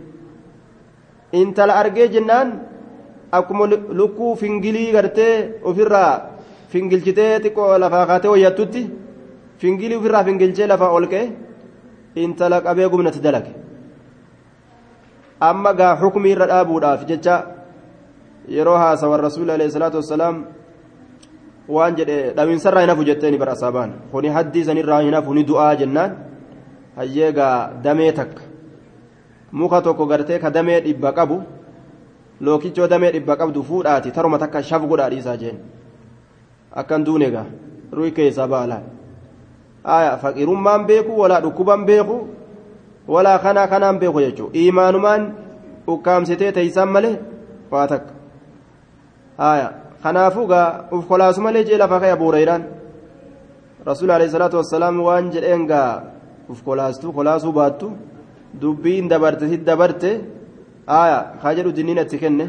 intala 1.32 1.74
argee 1.82 2.08
jennaan 2.08 2.54
akkuma 3.32 3.68
lukkuu 4.00 4.36
fingilii 4.36 4.92
gartee 4.92 5.60
ofirraa 5.64 6.12
fingilchitee 6.72 7.40
xiqqoo 7.44 7.80
lafaa 7.80 8.06
kaatee 8.06 8.32
wayyattutti 8.32 8.82
fingilii 9.58 9.98
ofirraa 9.98 10.24
fingilchee 10.24 10.68
lafaa 10.68 10.92
ol 10.98 11.08
ka'e 11.14 11.26
intala 12.16 12.62
qabee 12.62 12.90
gumnatti 12.90 13.24
dalage 13.26 13.52
amma 15.40 15.74
gaa 15.74 15.98
xukumii 16.02 16.32
irra 16.36 16.48
dhaabuudhaaf 16.52 17.06
jecha 17.10 17.36
yeroo 18.56 18.78
haasawan 18.84 19.20
rasuuli 19.28 19.52
alayhi 19.52 19.72
salaatu 19.72 19.98
wassalaam 20.02 20.36
waan 21.70 21.96
jedhe 21.96 22.34
dhawiinsarraa 22.38 22.82
hin 22.82 22.90
hafu 22.90 23.04
jetteeni 23.04 23.38
bara 23.38 23.52
asaabaan 23.58 23.92
kuni 24.12 24.28
haddii 24.38 24.64
sanirraa 24.70 25.02
hin 25.02 25.14
hafu 25.14 25.34
ni 25.34 25.44
du'aa 25.44 25.76
jennaan. 25.76 26.12
Hayyee 26.96 27.32
gaa 27.32 27.72
damee 27.84 28.12
takka. 28.12 28.42
Muka 29.52 29.82
tokko 29.82 30.06
gartee 30.06 30.40
ka 30.40 30.50
damee 30.52 30.80
dhibba 30.82 31.12
qabu 31.14 31.42
lookichoo 32.42 32.88
damee 32.88 33.12
dhibba 33.12 33.36
qabdu 33.36 33.64
fuudhaati. 33.64 34.12
Taruma 34.12 34.38
takka 34.40 34.64
shaf 34.64 34.82
godhaa 34.88 35.10
dhiisaa 35.10 35.38
jeen. 35.38 35.58
Akkan 36.76 37.04
duune 37.06 37.32
gaa 37.32 37.46
ruhi 37.92 38.12
keessaa 38.12 38.48
baalaan 38.48 38.84
aya 39.84 40.18
faqirummaan 40.24 40.86
beeku 40.88 41.20
walaa 41.20 41.40
dhukkuban 41.42 41.86
beeku 41.86 42.28
walaa 43.08 43.40
kanaa 43.40 43.68
kanaan 43.68 44.00
beeku 44.00 44.20
jechuu. 44.22 44.50
Iimaanumaan 44.56 45.34
ukkaamsitee 45.88 46.52
teeysaan 46.52 46.90
malee 46.90 47.16
waa 47.72 47.88
takka. 47.88 48.14
Aya 49.38 49.70
kanaafuu 50.08 50.48
gaa 50.48 50.68
uf 50.96 51.04
kolaasu 51.12 51.42
malee 51.46 51.64
jee 51.68 51.78
lafa 51.84 52.00
kaya 52.00 52.16
buureyraan 52.22 52.64
rasuul 53.90 54.12
alayhi 54.18 54.32
salaatu 54.36 54.58
wassalaam 54.62 55.00
waan 55.08 55.32
jedheen 55.34 55.64
gaa 55.72 55.92
uf 56.52 56.60
kolaastuu 56.68 57.12
kolaasuu 57.18 57.52
baattu 57.60 57.88
dubbiin 58.62 59.08
dabarte 59.12 59.46
si 59.52 59.58
dabarte 59.70 60.12
aya 61.00 61.20
kaa 61.42 61.54
jedhu 61.58 61.76
dinniin 61.78 62.02
itti 62.04 62.18
kenne 62.24 62.46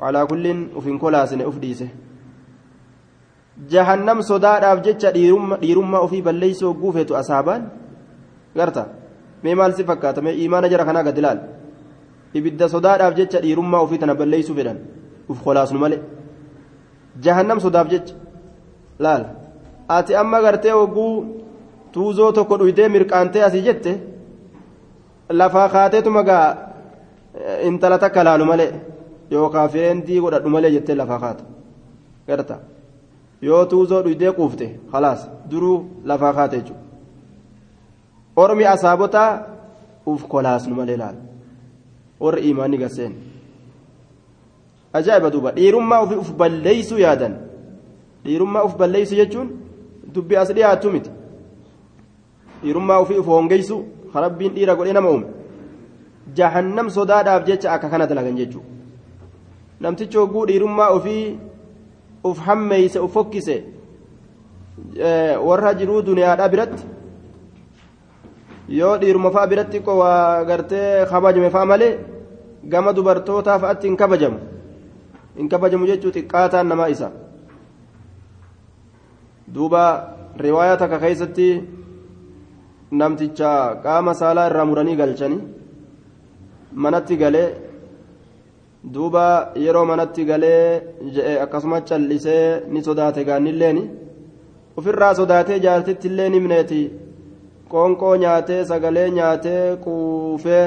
walaa 0.00 0.26
kulliin 0.30 0.60
uf 0.76 0.84
hin 0.90 0.98
kolaasine 1.04 1.44
uf 1.50 1.56
dhiise 1.62 1.86
jahannam 3.72 4.22
sodaadhaaf 4.30 4.78
jecha 4.86 5.12
dhiirummaa 5.16 6.00
ofii 6.06 6.22
balleeysoo 6.28 6.72
guufeetu 6.82 7.16
asaabaan 7.20 7.62
garta 8.58 8.84
mee 9.42 9.54
maal 9.60 9.72
si 9.78 9.84
fakkaata 9.90 10.22
mee 10.26 10.36
imaana 10.44 10.68
jara 10.72 10.84
kanaa 10.88 11.06
gad 11.08 11.18
ilaal 11.22 11.40
ibidda 12.38 12.68
sodaadhaaf 12.74 13.14
jecha 13.20 13.44
dhiirummaa 13.44 13.82
ofii 13.86 14.00
tana 14.02 14.14
balleeysuu 14.20 14.56
fedhan 14.60 14.78
uf 15.32 15.38
kolaasnu 15.46 15.78
malee 15.84 16.00
jahannam 17.24 17.60
sodaaf 17.64 17.88
jecha 17.92 18.14
laal 19.04 19.24
ati 19.96 20.12
amma 20.22 20.38
gartee 20.46 20.74
hogguu 20.78 21.12
tuuzoo 21.92 22.32
tokko 22.38 22.54
dhuydee 22.60 22.88
mirqaantee 22.94 23.42
asii 23.48 23.62
jette 23.68 23.92
lafaa 25.40 25.68
kaateetuma 25.74 26.22
gaa 26.30 26.46
intala 27.68 27.98
takka 28.04 28.24
laalu 28.28 28.44
malee 28.50 28.72
yookaan 29.30 29.70
fireendii 29.74 30.20
godhadhu 30.24 30.48
malee 30.56 30.70
jettee 30.76 30.96
lafaa 31.00 31.20
kaata 31.24 31.44
garta 32.28 32.56
yoo 33.48 33.62
tuuzoo 33.72 34.02
dhuydee 34.06 34.32
quufte 34.38 34.66
khalaas 34.92 35.20
duruu 35.50 35.78
lafaa 36.10 36.32
kaate 36.38 36.56
jechuudha 36.60 36.82
ormi 38.42 38.64
asaabotaa 38.74 39.30
uf 40.06 40.22
kolaasnu 40.32 40.74
malee 40.80 40.96
laal 41.02 41.16
warri 42.24 42.48
imaanni 42.50 42.78
garseen 42.82 43.12
ajaa'iba 44.92 45.30
duuba. 45.30 45.52
Dhiirummaa 45.52 46.00
ofii 46.02 46.16
uf 46.24 46.32
balleeysuu 46.32 46.98
yaadan. 46.98 47.34
Dhiirummaa 48.24 48.64
uf 48.64 48.76
balleeysu 48.76 49.14
jechuun 49.14 49.48
dubbi 50.14 50.36
as 50.36 50.48
dhiyaattu 50.48 50.90
miti. 50.90 51.10
Dhiirummaa 52.62 52.98
ofii 52.98 53.18
uf 53.18 53.26
hongeysu 53.26 53.84
rabbiin 54.14 54.54
dhiira 54.54 54.74
godhee 54.74 54.92
nama 54.92 55.10
uume. 55.10 55.26
Jahannam 56.34 56.90
sodaadhaaf 56.90 57.46
jecha 57.46 57.72
akka 57.72 57.88
kana 57.88 58.06
dalagan 58.06 58.36
jechuudha 58.36 58.78
namtichi 59.80 60.18
hogguu 60.18 60.46
dhiirummaa 60.46 60.90
ofii 60.98 61.38
uf 62.24 62.38
hammeeyse 62.46 62.98
uf 63.00 63.12
fokkise 63.12 63.56
warra 65.48 65.74
jiruu 65.80 66.02
duniyaadhaa 66.08 66.48
biratti 66.54 66.84
yoo 68.78 68.94
dhiiruma 69.02 69.30
fa'a 69.30 69.46
biratti 69.52 69.82
waa 70.00 70.44
gartee 70.44 71.06
kabajame 71.10 71.50
fa'a 71.50 71.66
malee 71.72 71.92
gama 72.72 72.92
dubartootaa 72.92 73.58
fa'atti 73.58 73.88
hin 73.88 73.96
kabajamu 73.96 74.38
hin 75.38 75.48
kabajamu 75.52 75.86
jechuu 75.90 76.12
xiqqaataan 76.16 76.66
namaa 76.72 76.88
isa. 76.94 77.08
Duuba 79.54 79.84
riwaayaa 80.44 80.80
takka 80.82 80.98
keessatti 81.04 81.48
namticha 83.00 83.50
qaama 83.84 84.12
saalaa 84.20 84.48
irraa 84.50 84.66
muranii 84.70 84.96
galchanii 85.00 85.40
manatti 86.84 87.16
galee 87.22 87.48
duuba 88.94 89.24
yeroo 89.64 89.84
manatti 89.90 90.24
galee 90.30 90.62
je'e 91.14 91.34
akkasuma 91.44 91.80
callisee 91.88 92.44
ni 92.72 92.80
sodaate 92.86 93.24
gaannilleeni 93.28 93.82
ofirraa 94.78 95.14
sodaatee 95.20 95.58
jaartitti 95.66 96.08
illee 96.10 96.28
ni 96.32 96.40
mineeti 96.44 96.80
qoonqoo 97.72 98.14
nyaatee 98.22 98.60
sagalee 98.70 99.08
nyaatee 99.18 99.62
quufee 99.84 100.64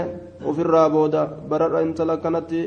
ofirraa 0.50 0.90
booda 0.96 1.22
bararra 1.50 1.82
intala 1.88 2.14
akkanatti 2.18 2.62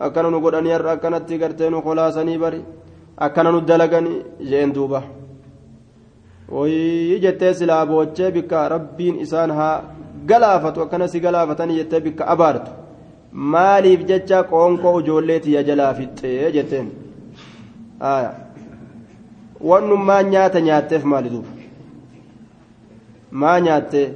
akkana 0.00 0.30
nu 0.30 0.40
godhanii 0.40 0.72
har'a 0.76 0.90
akkanatti 0.96 1.38
gartee 1.38 1.70
nu 1.70 1.82
kolaasanii 1.82 2.38
bari. 2.38 2.60
Akkana 3.16 3.50
nu 3.52 3.60
dalaganii 3.60 4.22
jeen 4.50 4.72
duuba. 4.74 5.02
Wayii 6.48 7.20
jettee 7.20 7.54
silaa 7.54 7.86
boochee 7.86 8.30
bikka 8.30 8.68
rabbiin 8.68 9.20
isaan 9.24 9.50
haa 9.50 9.82
galaafatu 10.26 10.82
akkana 10.82 11.08
si 11.08 11.20
galaafatanii 11.20 11.76
jettee 11.80 12.00
bikka 12.00 12.26
abaartu. 12.34 12.70
Maaliif 13.32 14.06
jecha 14.08 14.42
qoonqoo 14.50 15.00
ijoollee 15.00 15.40
tiyya 15.40 15.62
jalaa 15.68 15.92
fixxee 15.94 16.52
jetteen? 16.52 16.88
Wannummaa 19.70 20.22
nyaata 20.22 20.60
nyaatteef 20.60 21.04
maali 21.04 21.30
duuba? 21.30 21.48
Maa 23.30 23.60
nyaattee 23.60 24.06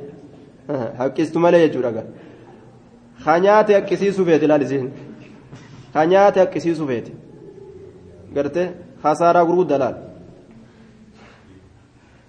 haqqistu 0.98 1.38
malee 1.38 1.66
jechuudha 1.66 1.92
gaa. 1.96 2.08
Ha 3.24 3.38
nyaate 3.40 3.74
haqqisiisuu 3.74 4.24
feete 4.24 4.46
laal 4.46 4.64
isiin 5.92 6.00
ha 6.00 6.06
nyaate 6.06 6.40
haqqisiisuu 6.40 6.86
feete 6.86 7.12
gartee 8.34 8.68
hasaaraa 9.02 9.44
gurguddaa 9.48 9.78
laal 9.78 9.96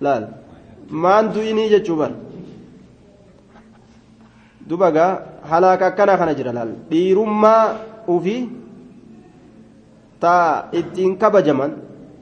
laal 0.01 0.23
maan 0.89 1.25
du'inii 1.33 1.69
jechuu 1.73 1.95
bar 2.01 2.11
duba 4.69 4.91
gaa 4.91 5.11
halaaka 5.51 5.85
akkanaa 5.87 6.17
kana 6.17 6.33
jira 6.39 6.51
laal 6.57 6.71
dhiirummaa 6.91 7.65
ufii 8.15 8.41
ta 10.19 10.69
ittiin 10.79 11.17
kabajaman 11.17 11.71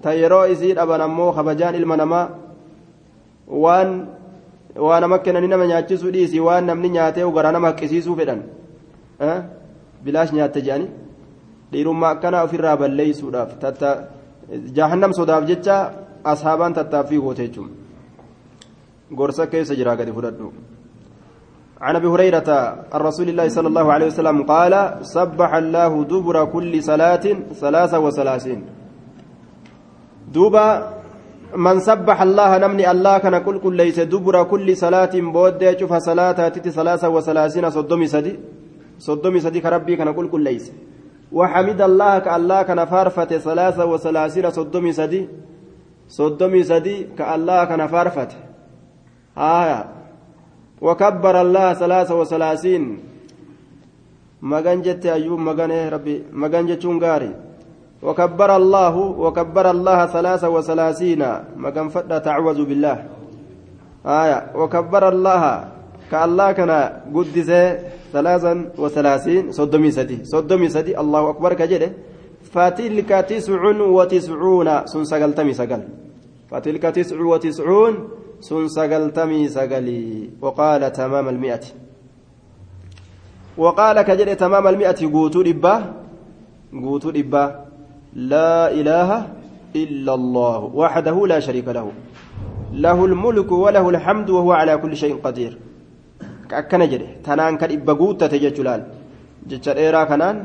ta 0.04 0.14
yeroo 0.22 0.46
isii 0.54 0.74
dhaban 0.78 1.02
ammoo 1.02 1.32
kabajaan 1.38 1.76
ilma 1.76 1.96
namaa 1.98 2.26
waan 3.64 3.90
waa 4.88 5.00
nama 5.04 5.20
kennanii 5.20 5.48
nama 5.54 5.66
nyaachisuu 5.72 6.12
dhiisii 6.16 6.40
waan 6.48 6.66
namni 6.66 6.90
nyaatee 6.90 7.24
ugaraa 7.24 7.52
nama 7.52 7.68
haqqisiisuu 7.72 8.16
fedhan 8.20 8.42
bilaash 10.04 10.34
nyaatte 10.34 10.62
jedhani 10.66 10.88
dhiirummaa 11.72 12.12
akkanaa 12.16 12.44
ofirraa 12.48 12.78
balleeysuudhaaf 12.82 13.52
tatta 13.64 13.90
jahannam 14.78 15.14
sodaaf 15.20 15.44
jecha 15.52 15.78
ashaabaan 16.34 16.74
tattaaffii 16.80 17.24
goote 17.26 17.48
jechuun 17.48 17.72
gorsa 19.20 19.48
keessa 19.54 19.76
jiraa 19.80 19.96
gadi 20.02 20.12
fudhadhu. 20.18 20.52
عن 21.82 21.96
ابي 21.96 22.08
هريره 22.14 22.50
عن 22.94 23.02
رسول 23.10 23.28
الله 23.30 23.48
صلى 23.58 23.68
الله 23.72 23.88
عليه 23.94 24.08
وسلم 24.14 24.38
قال 24.54 24.74
سبح 25.02 25.52
الله 25.64 25.92
دبر 26.14 26.36
كل 26.56 26.74
صلاه 26.90 27.26
ثلاثة 27.62 27.98
وثلاثين 28.06 28.60
دوبا 30.34 30.66
من 31.66 31.76
سبح 31.90 32.18
الله 32.28 32.52
نمني 32.64 32.86
الله 32.94 33.16
كان 33.24 33.36
كل 33.46 33.58
كل 33.66 33.74
ليس 33.82 34.00
دبر 34.14 34.36
كل 34.52 34.68
صلاة 34.84 35.14
بود 35.36 35.62
شوف 35.80 35.94
صلاة 36.10 36.40
تتي 36.54 36.70
ثلاثة 36.80 37.08
وثلاثين 37.16 37.66
صدومي 37.76 38.08
سدي 38.14 38.34
صدومي 39.08 39.40
سدي 39.46 39.60
كربي 39.66 39.96
كان 40.00 40.10
كل 40.18 40.28
كل 40.34 40.42
ليس 40.48 40.66
وحمد 41.32 41.82
الله 41.82 42.20
كالله 42.20 42.62
كان 42.62 42.86
فارفة 42.86 43.32
ثلاثة 43.40 43.86
وثلاثين 43.86 44.52
صدومي 44.52 44.92
سدي 44.94 45.30
صدومي 46.08 46.64
سدي 46.64 47.08
كالله 47.18 47.66
كان 47.66 47.88
فارفة 47.88 48.28
آية. 49.38 49.86
وكبر 50.82 51.42
الله 51.42 51.74
ثلاثة 51.74 52.14
وثلاثين. 52.20 52.84
مغان 54.42 54.82
جت 54.82 55.06
أيوب 55.06 55.40
مغان 55.40 55.72
ربي؟ 55.90 56.24
مغان 56.34 56.66
غاري 57.04 57.32
وكبر 58.04 58.56
الله 58.56 58.96
وكبر 58.98 59.72
الله 59.72 60.06
ثلاثة 60.06 60.50
وثلاثين. 60.50 61.22
مقام 61.56 61.90
فتى 61.90 62.20
تعوذ 62.20 62.60
بالله. 62.66 62.98
آية. 64.06 64.52
وكبر 64.56 65.10
الله 65.10 65.44
كالله 66.12 66.52
كان 66.52 66.72
قدس 67.16 67.52
ثلاثا 68.14 68.54
وثلاثين 68.78 69.52
صدمي 69.52 69.92
سدي 69.92 70.18
صدمي 70.28 70.70
سدي 70.70 71.00
الله 71.00 71.30
أكبر 71.30 71.54
كجده. 71.54 71.92
فتلك 72.52 73.10
تسع 73.10 73.62
وتسعون 73.80 74.70
سن 74.92 75.04
سقلتمي 75.08 75.54
سقل. 75.54 75.82
فتلك 76.52 76.84
تسع 76.84 77.16
وتسعون 77.16 77.94
سن 78.44 78.68
سقلتمي 78.68 79.48
سقلي. 79.48 80.30
وقال 80.42 80.92
تمام 80.92 81.30
المئة. 81.30 81.66
وقال 83.58 84.02
كجده 84.02 84.34
تمام 84.34 84.68
المئة 84.68 85.00
قوتوا 85.14 85.44
إبا 85.48 85.76
قوتوا 86.74 87.12
إبا 87.12 87.46
لا 88.14 88.72
إله 88.72 89.10
إلا 89.76 90.14
الله 90.14 90.60
وحده 90.76 91.28
لا 91.28 91.40
شريك 91.40 91.68
له. 91.68 91.88
له 92.74 93.06
الملك 93.06 93.52
وله 93.52 93.90
الحمد 93.90 94.30
وهو 94.30 94.52
على 94.52 94.78
كل 94.78 94.98
شيء 94.98 95.16
قدير. 95.24 95.71
Akkana 96.62 96.86
jedhe 96.94 97.08
tanaan 97.26 97.58
kan 97.62 97.70
dhibba 97.72 97.94
guuttate 98.02 98.38
jechuu 98.44 98.66
laal 98.70 98.84
jecha 99.50 99.76
dheeraa 99.78 100.06
kanaan 100.12 100.38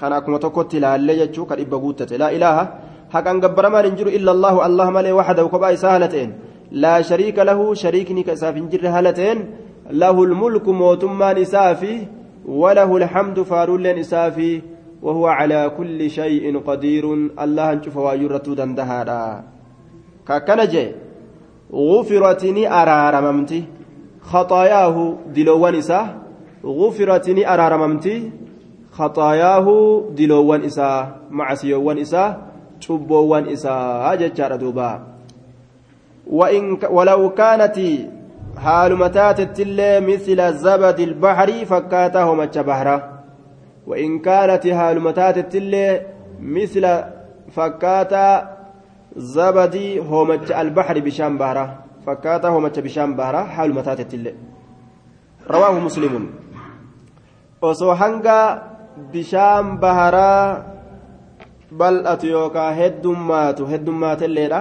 kan 0.00 0.12
akkuma 0.18 0.38
tokkotti 0.44 0.76
ilaallee 0.80 1.16
jechuu 1.22 1.46
kan 1.50 1.58
dhibba 1.60 1.82
guuttate 1.84 2.14
laa 2.22 2.30
ilaaha 2.36 2.64
haqan 3.14 3.40
gabbaramaan 3.44 3.88
hin 3.88 3.96
jiru 4.00 4.10
illa 4.18 4.30
allahu 4.36 4.64
allah 4.68 4.86
malee 4.96 5.16
waxdahu 5.20 5.52
kophaa 5.54 5.74
isaa 5.78 5.92
haala 5.94 6.12
ta'een 6.14 6.32
laa 6.84 6.98
shariika 7.10 7.48
lahu 7.50 7.74
shariikni 7.82 8.26
ka 8.28 8.38
isaaf 8.38 8.54
hin 8.60 8.70
jirre 8.72 8.94
haala 8.96 9.16
ta'een 9.18 9.44
lahu 10.02 10.28
lmulku 10.32 10.78
mootummaan 10.82 11.42
isaa 11.46 11.72
fi 11.82 11.92
walahu 12.62 13.02
lhamdu 13.04 13.48
faaruulleen 13.52 14.02
isaa 14.06 14.30
وهو 15.02 15.26
على 15.26 15.70
كل 15.78 16.10
شيء 16.10 16.58
قدير 16.68 17.04
الله 17.44 17.72
انشوف 17.72 17.96
وايرتو 17.96 18.54
دندهادا 18.60 19.24
ككنجه 20.28 20.86
غفرتني 21.72 22.62
ارارممتي 22.80 23.60
خطاياه 24.32 25.14
دلوان 25.34 25.74
إساه 25.74 26.08
غفرتني 26.64 27.54
أرارممتي. 27.54 28.30
خطاياه 28.92 29.66
دلوان 30.18 30.64
إساه 30.64 31.08
معسيوان 31.30 31.98
إساه 31.98 32.36
شبوان 32.80 33.48
إساه 33.48 34.14
ججار 34.14 34.56
دوبا. 34.56 35.00
وإن 36.26 36.78
ولو 36.90 37.30
كانت 37.30 37.76
حال 38.58 38.96
متات 38.96 39.40
التلة 39.40 40.00
مثل 40.00 40.54
زبد 40.54 41.00
البحر 41.00 41.64
فكاته 41.64 42.34
متش 42.34 42.58
بحره 42.58 42.98
وإن 43.86 44.18
كانت 44.18 44.66
حال 44.68 45.00
متات 45.00 45.38
التلة 45.38 46.02
مثل 46.40 46.84
فكاتا 47.52 48.56
زبدي 49.16 50.00
متش 50.00 50.52
البحر 50.52 51.00
بشام 51.00 51.38
بحره 51.38 51.85
فكاته 52.06 52.58
متى 52.58 52.80
بشام 52.80 53.16
بارا 53.18 53.42
حال 53.44 53.74
متاتت 53.74 54.14
اللي 54.14 54.34
رواه 55.50 55.74
مسلم. 55.78 56.14
osoo 57.62 57.94
hanga 57.94 58.62
bishaan 59.12 59.80
baharaa 59.82 60.62
bal'atu 61.72 62.26
yookaan 62.30 62.74
heddummaatu 62.78 63.66
heddummaatelleedha 63.66 64.60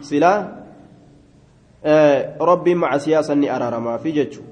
sila 0.00 0.32
rabbiin 2.50 2.78
macasiyaa 2.78 3.22
sanni 3.22 3.48
araaramaa 3.50 3.98
fi 3.98 4.12
jechu 4.12 4.42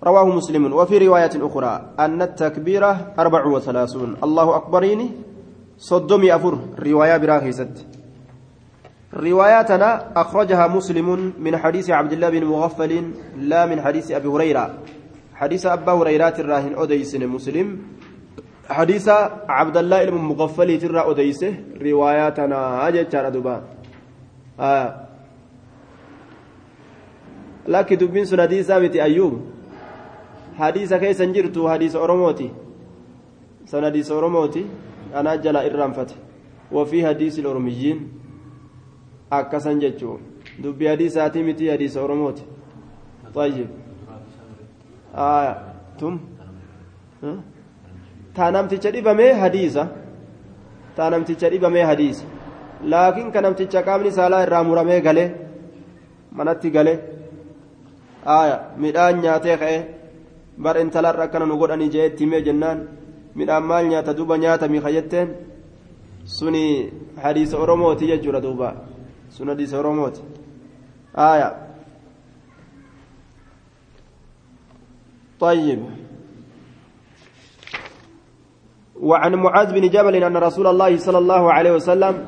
رواه 0.00 0.24
مسلم. 0.24 0.72
وفي 0.72 0.98
رواية 0.98 1.34
أخرى 1.36 1.72
أن 2.00 2.22
التكبيرة 2.22 3.12
أربع 3.18 3.44
وثلاثون. 3.44 4.16
الله 4.24 4.56
أكبريني 4.56 5.08
صدمي 5.78 6.34
أفر. 6.34 6.58
رواية 6.80 7.16
براخيست 7.16 7.74
رواياتنا 9.14 10.12
أخرجها 10.16 10.66
مسلم 10.66 11.32
من 11.38 11.56
حديث 11.56 11.90
عبد 11.90 12.12
الله 12.12 12.30
بن 12.30 12.44
مغفل 12.44 13.10
لا 13.42 13.66
من 13.66 13.82
حديث 13.82 14.10
أبي 14.10 14.28
هريرة. 14.28 14.74
حديث 15.34 15.66
أبا 15.66 15.92
هريرة 15.92 16.34
الراهن 16.38 16.78
أديس 16.78 17.16
مسلم. 17.16 17.78
حديث 18.70 19.08
عبد 19.48 19.76
الله 19.76 20.04
بن 20.04 20.14
مغفل 20.14 20.78
ترى 20.78 21.10
أديسه 21.10 21.54
رواياتنا 21.82 22.88
أجت 22.88 23.16
دبا 23.16 23.56
آه. 24.60 24.88
لكن 27.66 27.96
دبين 27.96 28.24
سن 28.24 28.40
حديث 28.40 28.66
ثابت 28.66 28.96
أيوب. 28.96 29.34
حديث 30.54 30.94
كيس 30.94 31.22
جرت 31.22 31.58
حديث 31.58 31.96
أرموتي 31.96 32.50
سن 33.66 33.84
حديث 33.84 34.12
أرموتي 34.12 34.66
أنا 35.14 35.34
جلا 35.34 35.66
إرام 35.66 35.92
فتح. 35.98 36.14
وفي 36.72 37.06
حديث 37.06 37.38
الأرميين 37.38 38.19
دبي 40.58 40.90
حديث 40.90 41.16
آتي 41.16 41.42
متي 41.42 41.72
حديث 41.72 41.96
أرموت 41.96 42.38
طيب 43.34 43.68
آية 45.14 45.54
ثم 46.00 46.16
taanamticha 48.36 48.90
dhibamee 48.94 49.32
hadiisa 49.42 49.82
taanamticha 50.96 51.50
dhibamee 51.52 51.82
hadiisa 51.90 52.24
laakiin 52.92 53.32
ka 53.34 53.40
namticha 53.46 53.82
qaamni 53.88 54.12
saalaa 54.18 54.42
irraa 54.46 54.64
muramee 54.68 55.00
galee 55.06 55.28
manatti 56.38 56.70
galee 56.76 56.98
midhaan 58.84 59.20
nyaatee 59.24 59.56
ka'e 59.62 59.78
bar 60.66 60.76
intalarra 60.84 61.24
akkana 61.26 61.46
nu 61.50 61.58
godhanii 61.62 61.90
jee 61.94 62.06
itti 62.10 62.24
himee 62.24 62.42
jennaan 62.48 62.86
midhaan 63.40 63.64
maal 63.70 63.90
nyaata 63.92 64.16
duuba 64.18 64.38
nyaatami 64.44 64.84
kajetteen 64.86 65.28
suni 66.36 66.64
hadiisa 67.24 67.58
oromooti 67.64 68.10
jechuudha 68.12 68.40
duuba 68.46 68.68
sun 69.30 69.48
hadiisa 69.48 69.78
oromooti 69.78 70.22
aaya 71.16 71.70
طيب. 75.40 75.80
وعن 79.00 79.34
معاذ 79.34 79.72
بن 79.72 79.88
جبل 79.88 80.14
أن 80.24 80.36
رسول 80.36 80.66
الله 80.66 80.96
صلى 80.96 81.18
الله 81.18 81.52
عليه 81.52 81.72
وسلم 81.72 82.26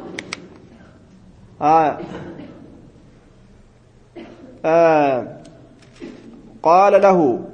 آه 1.61 1.99
آه. 4.65 5.37
قال 6.63 6.93
له 7.03 7.45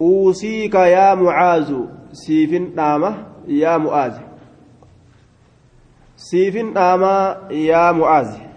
أوصيك 0.00 0.74
يا 0.74 1.14
معاذ. 1.14 1.74
سيف 2.12 2.52
نامة 2.78 3.26
يا 3.50 3.76
معاذ. 3.76 4.14
سيف 6.16 6.54
نامة 6.56 7.50
يا 7.50 7.92
معاذ. 7.92 8.47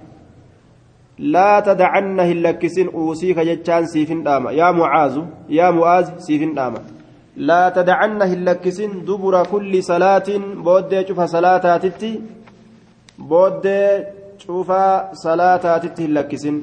لا 1.22 1.60
تدعنه 1.60 2.32
اللكسين 2.32 2.88
أوصيك 2.90 3.40
جتان 3.40 3.86
سيف 3.86 4.12
نامة 4.12 4.52
يا 4.52 4.72
معاذ 4.72 5.16
يا 5.50 5.70
معاذ 5.72 6.18
سيف 6.18 6.42
نامة 6.42 6.82
لا 7.38 7.70
تدعنه 7.70 8.34
اللكسين 8.34 9.06
دبر 9.06 9.46
كل 9.46 9.84
صلاة. 9.84 10.30
بود 10.66 10.92
شوف 11.08 11.20
صلاتاتتي 11.22 12.12
بود 13.20 13.66
شوف 14.38 14.70
صلاتاتتي 15.14 16.06
اللكسين 16.06 16.58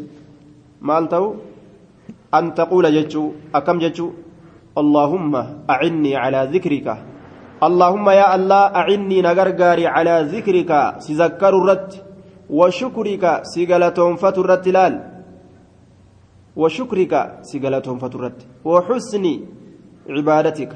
مالتو 0.83 1.35
أن 2.35 2.55
تقول 2.55 2.85
جتشو 2.97 3.25
أكم 3.55 3.79
جتشو؟ 3.79 4.11
اللهم 4.79 5.35
أعني 5.71 6.17
على 6.17 6.41
ذكرك. 6.53 6.89
اللهم 7.63 8.07
يا 8.11 8.35
الله 8.35 8.63
أعني 8.81 9.23
نغرغاري 9.23 9.87
على 9.87 10.15
ذكرك. 10.35 10.71
سيذكر 10.99 11.53
الرد. 11.61 12.08
وشكرك 12.51 13.25
سيغلتهم 13.43 14.17
فترت 14.17 14.69
لال 14.69 14.95
وشكرك 16.57 17.39
سيغلتهم 17.43 17.99
فترت 17.99 18.39
وحسن 18.65 19.25
عبادتك 20.09 20.73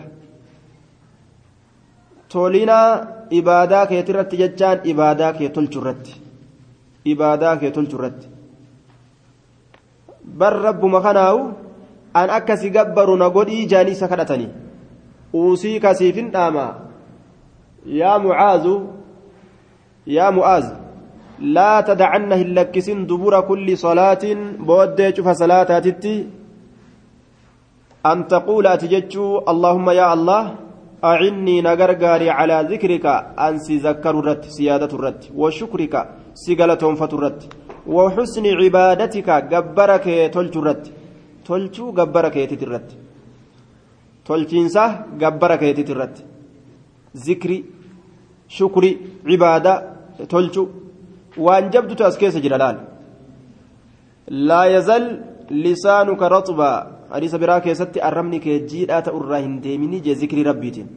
تولينا 2.31 2.79
إباداك 3.33 3.91
يترت 3.93 4.35
ججان 4.35 4.77
إباداك 4.91 5.41
يتلجرت 5.41 6.07
إباداك 7.07 7.63
يتلجرت 7.63 8.21
bar 10.25 10.55
rabbuma 10.63 11.03
kanaawu 11.03 11.53
an 12.15 12.31
akkasi 12.31 12.71
gabbaru 12.71 13.17
na 13.17 13.29
godhii 13.31 13.67
jaanii 13.67 13.93
isa 13.93 14.09
kadhatanii 14.09 14.49
uusii 15.35 15.81
kasiifin 15.81 16.31
dhaama 16.31 16.67
yaa 17.87 18.19
mucaazu 18.19 18.75
yaa 20.07 20.31
mu'aaz 20.31 20.82
tadacanna 21.89 22.37
hin 22.43 22.55
lakkisin 22.59 23.07
dubura 23.11 23.43
kulli 23.51 23.77
salaatin 23.77 24.41
booddee 24.69 25.13
cufa 25.17 25.35
salaataatitti 25.43 26.15
an 28.11 28.19
taquula 28.35 28.75
ati 28.77 28.93
jechuu 28.95 29.31
allaahumma 29.53 29.99
yaa 30.01 30.13
allah 30.19 30.43
أعني 31.11 31.57
نغرغاري 31.67 32.29
على 32.39 32.57
ذكرك 32.71 33.07
أن 33.47 33.55
سيذكر 33.67 34.15
الرت 34.21 34.45
سيادة 34.57 34.93
الرت 34.97 35.23
وشكرك 35.41 35.95
سيغلتهم 36.43 36.95
فترت 37.01 37.41
وحسن 37.97 38.47
عبادتك 38.61 39.29
جبرك 39.53 40.07
تلجرت 40.35 40.85
تلجو 41.47 41.87
جبرك 41.99 42.37
يتترت 42.43 42.89
تلجينسا 44.27 44.85
جبرك 45.23 45.63
يتترت 45.71 46.17
ذكري 47.27 47.59
شكري 48.57 48.91
عبادة 49.31 49.75
تلجو 50.33 50.65
وان 51.39 51.71
جبت 51.71 51.93
تأسكيس 51.99 52.37
جلال 52.37 52.77
لا 54.29 54.63
يزل 54.65 55.05
لسانك 55.51 56.23
رطبا 56.23 56.73
حديث 57.13 57.35
براك 57.35 57.67
يستي 57.67 57.99
أرمني 58.09 58.39
كجيد 58.39 58.91
آتا 58.91 59.11
أراهن 59.11 59.61
ديمني 59.61 59.99
جي 60.05 60.13
ذكر 60.13 60.39
ربيتين 60.47 60.89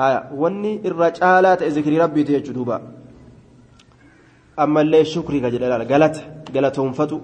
آية 0.00 0.20
واني 0.40 0.72
الرجالات 0.88 1.62
ذكر 1.62 1.92
ربيتين 2.04 2.34
يجدوبا 2.34 2.76
أما 4.58 4.80
اللي 4.80 5.04
شكري 5.04 5.40
كجلال 5.40 5.82
قالت 5.90 6.16
قالتهم 6.54 6.92
فتو 6.92 7.20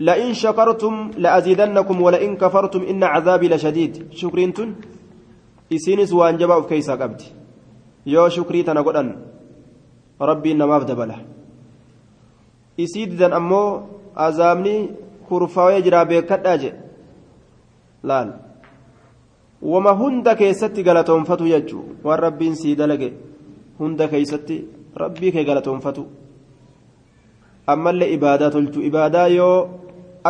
لئن 0.00 0.34
شكرتم 0.34 0.94
لأزيدنكم 1.22 1.96
ولئن 2.02 2.36
كفرتم 2.36 2.82
إن 2.90 3.02
عذابي 3.04 3.48
لشديد 3.48 3.92
شكرينتن 4.20 4.70
isiinis 5.70 6.12
waan 6.12 6.38
jabaa 6.38 6.58
of 6.62 6.68
keessaa 6.68 6.96
qabdi. 6.96 7.24
Yoo 8.06 8.28
shukrii 8.30 8.64
tana 8.64 8.82
godhan 8.82 9.08
rabbiin 10.20 10.58
namaaf 10.58 10.86
dabala 10.88 11.18
isii 12.84 13.06
didan 13.12 13.32
ammoo 13.32 13.68
azaabni 14.26 14.74
kurfaawee 15.28 15.82
jiraa 15.86 16.04
beekadhaa 16.10 16.56
jedhe 16.62 16.78
laal 18.10 18.30
wama 19.72 19.92
hunda 20.00 20.34
keessatti 20.42 20.86
galatoonfatu 20.88 21.48
jechuu 21.52 21.84
waan 22.04 22.20
rabbiin 22.26 22.56
sii 22.60 22.76
dalage 22.80 23.08
hunda 23.80 24.08
keessatti 24.12 24.56
rabbii 25.02 25.32
kee 25.32 25.44
galatoonfatu 25.50 26.06
ammallee 27.74 28.12
ibaadaa 28.16 28.50
tolchu 28.56 28.80
ibaadaa 28.90 29.26
yoo 29.38 29.56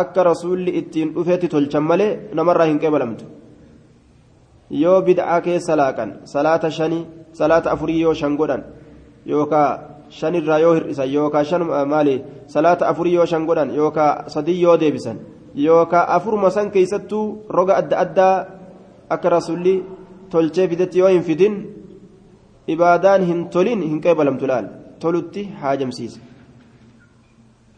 akka 0.01 0.23
rasuulli 0.29 0.77
ittiin 0.79 1.13
dhufeetti 1.15 1.47
tolchan 1.53 1.83
malee 1.91 2.11
namarraa 2.39 2.67
hin 2.71 2.79
qeebalamtu 2.83 3.25
yoo 4.83 5.01
bid'aa 5.07 5.39
keessa 5.47 5.79
laaqan 5.81 6.11
salaata 6.33 6.71
shanii 6.77 7.05
salaata 7.39 7.71
afurii 7.75 8.01
yoo 8.01 8.13
shan 8.21 8.35
godhan 8.41 8.63
yookaa 9.31 9.69
shanirraa 10.19 10.59
yoo 10.65 10.73
hir'isan 10.77 11.09
yookaa 11.13 11.43
shan 11.43 11.63
maali 11.93 12.15
salaata 12.53 12.87
afurii 12.91 13.15
yoo 13.19 13.25
shan 13.31 13.45
godhan 13.49 13.73
yookaa 13.79 14.11
sadii 14.35 14.61
yoo 14.61 14.77
deebisan 14.83 15.19
yookaa 15.65 16.05
afuruma 16.17 16.51
san 16.57 16.71
keessattuu 16.75 17.25
roga 17.49 17.77
adda 17.81 17.99
addaa 18.05 18.35
akka 19.15 19.33
rasuulli 19.37 19.75
tolchee 20.29 20.67
fidetti 20.71 20.99
yoo 21.03 21.11
hin 21.15 21.27
fidin 21.29 21.59
ibaadaan 22.75 23.27
hin 23.29 23.43
tolin 23.57 23.83
hin 23.89 24.01
qeebalamtu 24.07 24.47
laal 24.53 24.71
tolutti 25.05 25.49
haajamsiisa 25.61 26.19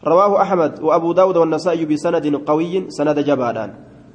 رواه 0.00 0.42
أحمد 0.42 0.80
وأبو 0.82 1.12
داود 1.12 1.36
والنسائي 1.36 1.84
بسند 1.84 2.36
قوي 2.48 2.88
سند 2.88 3.18
جبادان 3.18 3.70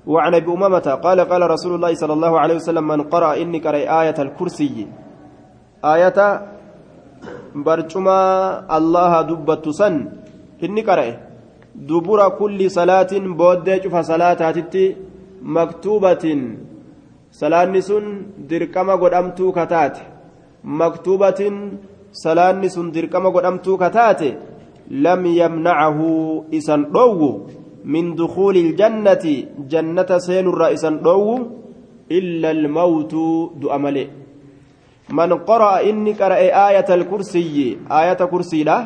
وعن 0.07 0.33
ابي 0.35 0.51
امامه 0.53 0.87
قال 1.05 1.19
قال 1.21 1.41
رسول 1.51 1.75
الله 1.75 1.93
صلى 1.93 2.13
الله 2.13 2.39
عليه 2.39 2.55
وسلم 2.55 2.87
من 2.87 3.01
قرأ 3.13 3.37
اني 3.41 3.59
قرأ 3.59 4.01
آية 4.01 4.17
الكرسي 4.19 4.87
آية 5.85 6.19
برجما 7.55 8.19
الله 8.77 9.11
دبت 9.29 9.65
سن 9.79 9.95
اني 10.63 10.81
قرأ 10.87 11.07
دبر 11.89 12.19
كل 12.39 12.59
صلاة 12.77 13.11
بودج 13.39 13.83
فصلاة 13.93 14.41
مكتوبة 15.57 16.25
صلاة 17.41 17.79
سن 17.87 18.05
دركما 18.49 18.95
قدمتو 19.01 19.47
كتات 19.57 19.97
مكتوبة 20.81 21.41
صلاة 22.25 22.61
سن 22.75 22.87
دركما 22.95 23.29
قدمتو 23.35 23.73
كتات 23.83 24.21
لم 25.05 25.21
يمنعه 25.41 25.99
إسن 26.57 26.81
من 27.85 28.15
دخول 28.15 28.55
الجنة 28.57 29.25
جنة 29.69 30.09
سين 30.17 30.47
الرئيس 30.47 30.85
دو 30.85 31.21
إلا 32.11 32.51
الموت 32.51 33.13
دؤمله 33.61 34.07
من 35.09 35.33
قرأ 35.33 35.89
إني 35.89 36.13
قرأ 36.13 36.35
آية 36.69 36.89
الكرسي 36.89 37.77
آية 37.91 38.13
كرسي 38.13 38.63
له 38.63 38.81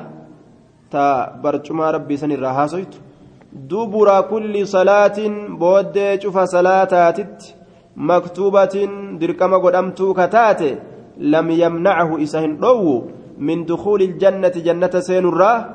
تا 0.91 1.39
برجما 1.43 1.91
ربي 1.91 2.17
سن 2.17 2.31
الرهاسيت 2.31 2.95
دبر 3.53 4.21
كل 4.21 4.67
صلاة 4.67 5.19
بود 5.61 5.97
شوف 6.21 6.37
صلاتات 6.39 7.19
مكتوبة 7.97 8.75
دركما 9.19 9.57
قدمتو 9.57 10.13
كتات 10.13 10.61
لم 11.17 11.47
يمنعه 11.51 12.23
إسهن 12.23 12.57
دو 12.59 13.03
من 13.37 13.65
دخول 13.65 14.01
الجنة 14.01 14.55
جنة 14.67 14.99
سين 14.99 15.25
الراه 15.25 15.65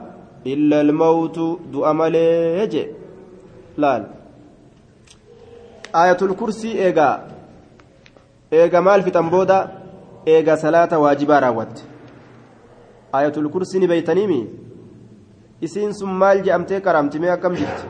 إلا 0.46 0.80
الموت 0.80 1.38
دؤمله 1.72 2.88
laal 3.76 4.04
aayatul 6.00 6.34
kursii 6.40 6.78
eegaa 6.86 7.14
eega 8.58 8.82
maal 8.86 9.02
fixan 9.06 9.30
booda 9.34 9.58
eega 10.26 10.56
salaata 10.56 10.98
waajibaa 10.98 11.40
raawwatte 11.40 11.82
ayatul 13.12 13.48
kursii 13.50 13.78
ni 13.78 13.86
beeytaniimi 13.88 14.38
isiin 15.60 15.92
sun 15.94 16.10
maal 16.22 16.42
je'amtee 16.46 16.80
qaramti 16.80 17.18
mee 17.18 17.30
akkam 17.36 17.54
jirti 17.56 17.86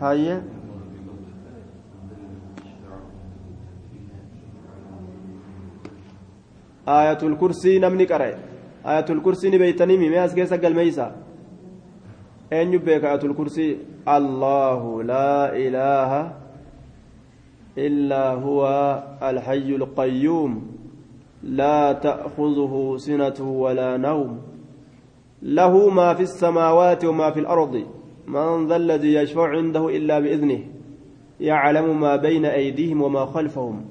hayyee 0.00 0.40
ayatul 6.86 7.36
kursii 7.36 7.78
namni 7.80 8.06
qara'e 8.06 8.34
ayatul 8.84 9.20
kursii 9.22 9.50
ni 9.50 9.58
beeytaniimi 9.58 10.08
mee 10.10 10.18
as 10.18 10.34
keessa 10.34 10.56
galmeeysa 10.58 11.12
beeka 12.50 13.08
ayatul 13.08 13.34
kursii 13.34 13.78
allahu 14.06 15.02
laa 15.02 15.54
ilaaha 15.54 16.32
illaa 17.76 18.34
huwa 18.34 19.20
alxayyu 19.20 19.76
alqayyuum 19.76 20.80
لا 21.42 21.92
تأخذه 21.92 22.94
سنة 22.96 23.40
ولا 23.40 23.96
نوم 23.96 24.40
له 25.42 25.88
ما 25.88 26.14
في 26.14 26.22
السماوات 26.22 27.04
وما 27.04 27.30
في 27.30 27.40
الأرض 27.40 27.84
من 28.26 28.66
ذا 28.68 28.76
الذي 28.76 29.14
يشفع 29.14 29.48
عنده 29.48 29.88
إلا 29.88 30.18
بإذنه 30.20 30.60
يعلم 31.40 32.00
ما 32.00 32.16
بين 32.16 32.44
أيديهم 32.44 33.02
وما 33.02 33.26
خلفهم 33.26 33.84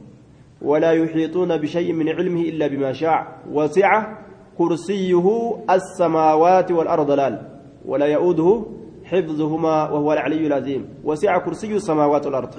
ولا 0.61 0.91
يحيطون 0.91 1.57
بشيء 1.57 1.93
من 1.93 2.09
علمه 2.09 2.41
إلا 2.41 2.67
بما 2.67 2.93
شاء 2.93 3.39
وسع 3.51 4.17
كرسيه 4.57 5.55
السماوات 5.69 6.71
والأرض 6.71 7.11
لال 7.11 7.58
ولا 7.85 8.05
يؤوده 8.05 8.65
حفظهما 9.05 9.89
وهو 9.89 10.13
العلي 10.13 10.47
العظيم. 10.47 11.03
وسع 11.03 11.37
كرسي 11.37 11.75
السماوات 11.75 12.25
والأرض. 12.25 12.53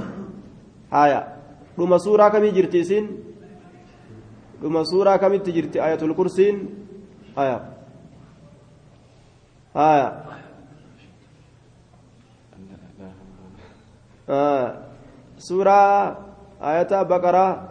هايا. 0.92 1.20
لما 1.78 1.98
سورة 1.98 2.28
كم 2.28 2.44
جرتيسين 2.44 3.04
لما 4.62 4.85
سورة 4.85 5.16
كم 5.16 5.37
تجرت 5.37 5.76
آية 5.76 6.02
الكرسين 6.02 6.68
آية 7.38 7.59
آية 9.76 10.09
آه. 14.28 14.66
سورة 15.38 15.80
آية 16.61 17.02
بقرة. 17.02 17.70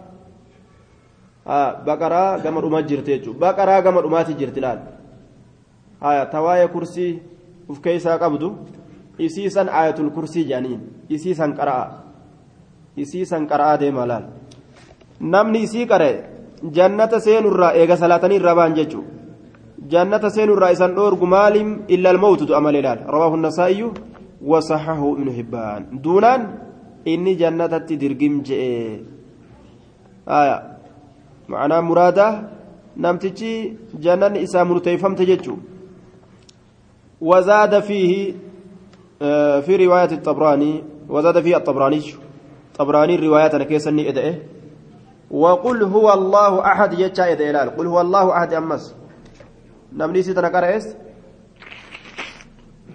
baqaraa 1.85 2.39
gama 2.39 2.61
dhumaa 2.61 2.81
jirti 2.81 3.11
jechuudha 3.11 3.39
baqaraa 3.39 3.81
gama 3.81 4.01
dhumaati 4.01 4.33
jirti 4.37 4.61
laal 4.61 4.79
haya 6.01 6.25
tawaaya 6.25 6.67
kursii 6.67 7.19
uf 7.69 7.79
keessaa 7.85 8.17
qabdu 8.23 8.49
isiisan 9.27 9.69
ayatul 9.69 10.11
kursii 10.15 10.45
jedhaniin 10.49 10.81
isiisan 11.09 11.53
qara'a 11.59 11.85
isiisan 12.97 13.47
qara'aa 13.51 13.79
deema 13.83 14.07
laal 14.11 14.25
namni 15.19 15.63
isii 15.67 15.85
qara'e 15.91 16.13
jannata 16.77 17.19
seenurraa 17.27 17.73
eega 17.81 17.97
salaatanii 17.97 18.39
irraa 18.41 18.55
ba'an 18.61 18.75
jechuudha 18.79 19.11
jannata 19.93 20.29
seenurraa 20.29 20.71
isan 20.77 20.95
dhoorgu 20.95 21.25
maalim 21.35 21.69
illa 21.87 22.09
almawtutu 22.15 22.55
amalee 22.55 22.81
laal 22.87 23.05
rawaahu 23.13 23.37
nasaa'iyyu 23.45 23.93
wasaxahu 24.51 25.15
ibnu 25.17 25.31
hibbaan 25.39 25.87
duunaan 26.03 26.49
inni 27.13 27.37
jannatatti 27.41 28.01
dirgim 28.03 28.43
je'e 28.49 28.73
معناه 31.49 31.81
مرادة 31.89 32.27
نمتجي 33.03 33.53
جنان 34.03 34.35
إسا 34.45 34.63
مرتيفم 34.69 35.13
تججو 35.19 35.55
وزاد 37.21 37.79
فيه 37.79 38.33
في 39.61 39.85
رواية 39.85 40.11
الطبراني 40.11 40.83
وزاد 41.09 41.41
فيه 41.41 41.57
الطبراني 41.57 42.03
طبراني 42.75 43.15
الروايات 43.15 43.55
أنا 43.55 43.63
كيسني 43.63 44.09
إدئه؟ 44.09 44.35
وقل 45.31 45.83
هو 45.83 46.13
الله 46.13 46.65
أحد 46.65 46.99
يجا 46.99 47.31
إدئه 47.31 47.57
قل 47.57 47.87
هو 47.87 48.01
الله 48.01 48.37
أحد 48.37 48.53
أمس. 48.53 48.95
نمني 49.93 50.23
ستنا 50.23 50.49
كرئيس 50.49 50.95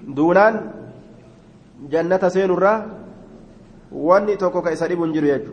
دونان 0.08 0.70
جنة 1.90 2.28
سين 2.28 2.50
الرا 2.50 2.86
واني 3.92 4.36
توكو 4.36 4.62
كيسا 4.62 4.86
بنجر 4.86 5.24
يجو. 5.24 5.52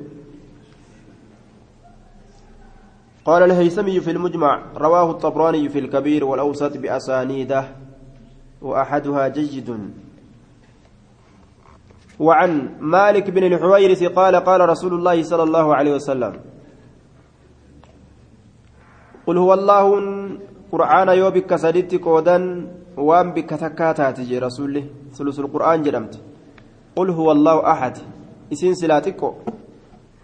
قال 3.26 3.44
الهيثمي 3.44 4.00
في 4.00 4.12
المجمع 4.12 4.64
رواه 4.78 5.12
الطبراني 5.12 5.70
في 5.70 5.80
الكبير 5.80 6.26
والأوسط 6.26 6.78
بأسانيده. 6.78 7.81
وأحدها 8.62 9.28
جيد. 9.28 9.70
وعن 12.22 12.52
مالك 12.80 13.26
بن 13.30 13.44
الحويرث 13.44 14.04
قال 14.14 14.36
قال 14.36 14.62
رسول 14.70 14.94
الله 14.94 15.18
صلى 15.24 15.44
الله 15.44 15.66
عليه 15.76 15.94
وسلم 15.98 16.34
قل 19.26 19.38
هو 19.38 19.52
الله 19.54 19.86
قرآن 20.72 21.10
يوبك 21.10 21.56
سديت 21.56 21.92
قودا 21.98 22.38
وان 22.98 23.28
بك 23.34 23.50
تكاتات 23.50 24.22
جي 24.22 24.38
رسوله 24.38 24.86
ثلث 25.18 25.38
القرآن 25.40 25.82
جرمت 25.82 26.14
قل 26.96 27.10
هو 27.10 27.32
الله 27.32 27.72
أحد. 27.72 27.96
إسين 28.54 28.74
سلاتكو. 28.78 29.30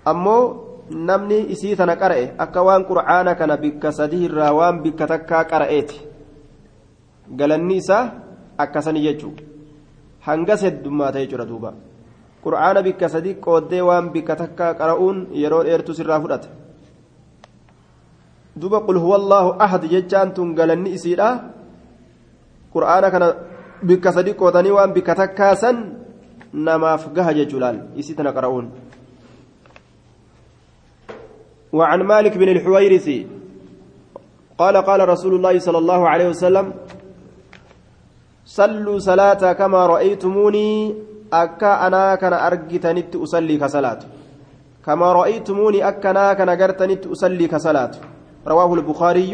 أمو 0.08 0.68
namni 0.88 1.52
isii 1.52 1.76
tana 1.76 2.00
qara'e 2.00 2.32
akka 2.40 2.64
waan 2.64 2.88
qur'aana 2.88 3.36
kana 3.36 3.60
bikka 3.60 3.92
sadii 3.92 4.24
irraa 4.24 4.56
galanni 7.36 7.76
isaa 7.84 8.27
akkasanii 8.64 9.04
jechuudha 9.08 9.44
hangas 10.28 10.62
heddummaata 10.68 11.24
jechuudha 11.24 11.46
duuba 11.52 11.74
qur'aana 12.46 12.84
bikka 12.88 13.10
sadii 13.10 13.36
qooddee 13.46 13.82
waan 13.90 14.10
bikka 14.16 14.36
takkaa 14.42 14.72
qara'uun 14.80 15.28
yeroo 15.42 15.64
dheertuu 15.68 15.98
sirraa 16.00 16.20
fudhata 16.24 16.50
duuba 18.62 18.82
qul 18.88 19.00
huwallaahu 19.06 19.56
ahad 19.66 19.84
jechaan 19.94 20.34
tun 20.34 20.56
galanni 20.58 20.96
isiidha 20.98 21.30
qur'aana 22.74 23.12
kana 23.14 23.28
bikka 23.90 24.12
sadii 24.18 24.40
qoodanii 24.42 24.76
waan 24.78 24.94
bikka 24.98 25.16
takkaa 25.22 25.54
san 25.64 25.78
namaaf 26.54 27.10
gaha 27.16 27.34
jechuudhaan 27.40 27.78
isii 28.02 28.18
tana 28.18 28.34
qara'uun. 28.38 28.68
وعن 31.74 32.00
مالك 32.04 32.38
بن 32.38 32.50
الحويرث 32.50 33.08
قال 34.58 34.76
قال 34.78 35.10
رسول 35.10 35.34
الله 35.36 35.60
صلى 35.60 35.78
الله 35.78 36.02
عليه 36.10 36.28
وسلم 36.30 36.66
صلوا 38.48 39.00
صلاة 39.00 39.44
كما 39.60 39.86
رأيتموني. 39.86 40.96
أكا 41.34 41.88
أنا 41.88 42.16
كان 42.16 42.34
أرجتنت 42.34 43.16
أصلي 43.16 43.58
كصلاة. 43.60 44.00
كما 44.86 45.08
رأيتموني 45.14 45.88
أكا 45.88 46.10
أنا 46.10 46.34
كان 46.34 46.50
أرجتنت 46.50 47.12
أصلي 47.12 47.48
كصلاة. 47.48 47.92
رواه 48.48 48.74
البخاري. 48.74 49.32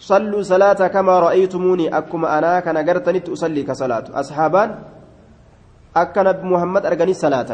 صلوا 0.00 0.42
صلاة 0.42 0.80
كما 0.88 1.20
رأيتموني 1.20 1.92
أكما 1.98 2.38
أنا 2.38 2.60
كان 2.64 2.76
أرجتنت 2.76 3.28
أصلي 3.28 3.62
كصلاة. 3.62 4.04
أصحابان 4.16 4.70
أكا 5.96 6.22
نبي 6.22 6.44
محمد 6.48 6.82
أرجني 6.86 7.14
صلاة. 7.14 7.50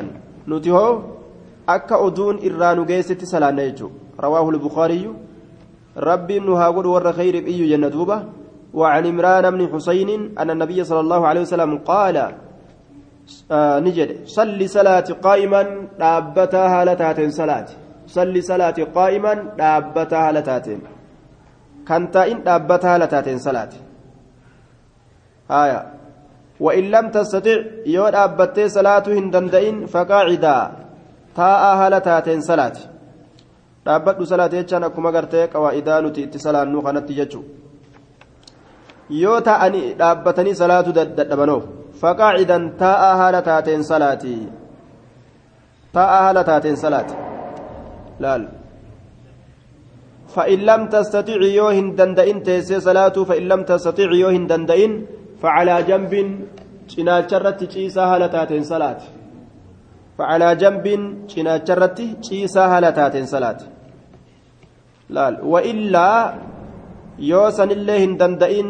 نتيهو 0.48 1.02
akka 1.70 1.94
nu 2.74 2.84
geessetti 2.84 3.26
salaanna 3.26 3.62
jechuudha 3.62 3.94
rawaahu 4.18 4.52
lbukaariyyu 4.52 5.14
rabbiin 5.94 6.44
nu 6.44 6.56
haa 6.56 6.72
godhu 6.72 6.92
warra 6.92 7.12
khayriif 7.12 7.46
iyyu 7.46 7.68
jenna 7.68 7.90
duuba 7.90 8.24
وعن 8.74 9.06
عمران 9.06 9.50
بن 9.50 9.62
حسين 9.72 10.38
أن 10.38 10.50
النبي 10.50 10.84
صلى 10.84 11.00
الله 11.00 11.26
عليه 11.26 11.40
وسلم 11.40 11.78
قال 11.78 12.16
آه 13.50 13.78
نجد 13.78 14.26
صلي 14.26 14.66
صلاة 14.66 15.08
قائما 15.22 15.62
دابتها 15.98 16.66
هالتاتين 16.82 17.30
صلاة 17.30 17.68
صلي 18.06 18.40
صلاة 18.40 18.78
قائما 18.94 19.34
دابتها 19.58 20.28
هالتاتين. 20.28 20.80
كنتا 21.88 22.22
إن 22.32 22.42
دابتها 22.42 22.94
هالتاتين 22.94 23.38
صلاة 23.38 23.72
آية. 25.50 25.80
وإن 26.60 26.84
لم 26.90 27.06
تستطع 27.10 27.58
يو 27.86 28.08
دابتي 28.08 28.68
صلاة 28.68 29.06
هندندئن 29.08 29.86
فقاعدا. 29.86 30.58
salaati 32.40 32.88
dhaabbadhu 33.86 34.26
salaate 34.26 34.56
jechaan 34.56 34.84
akkuma 34.84 35.12
gartee 35.12 35.46
qawaa'idaa 35.48 36.00
nuti 36.00 36.22
itti 36.22 36.38
salaannu 36.38 36.82
kanatti 36.82 37.14
jechuun 37.14 37.59
yoo 39.10 39.40
taa'anii 39.48 39.94
dhaabbatanii 40.00 40.54
salaatu 40.62 40.94
dadhabanoof 40.98 41.64
faqaacidan 42.00 42.70
taa'aa 42.82 43.14
haala 43.20 43.42
taateen 43.50 43.84
salaati 43.90 44.34
taa'aa 45.98 46.22
haala 46.26 46.44
taateen 46.52 46.80
salaati 46.86 47.14
laal 48.24 48.48
فإن 50.34 50.58
لم 50.70 50.82
تستطيع 50.94 51.40
يوهن 51.42 51.98
دندئن 51.98 52.38
تيسي 52.46 52.80
صلاة 52.80 53.16
فإن 53.28 53.44
لم 53.50 53.60
تستطيع 53.70 54.10
يوهن 54.22 54.46
دندئن 54.46 54.92
فعلى 55.42 55.76
جنب 55.90 56.14
charratti 57.30 57.66
ciisaa 57.66 58.06
haala 58.10 58.28
taateen 58.28 58.64
salaati 58.66 59.06
فعلى 60.18 60.48
جنب 60.62 60.86
cinaacha 61.30 61.88
ciisaa 62.26 62.68
haala 62.72 62.90
taateen 62.92 63.26
salaati 63.26 63.66
laal 65.10 65.34
وإلا 65.42 66.10
sanillee 67.58 67.98
hin 68.00 68.18
danda'in 68.18 68.68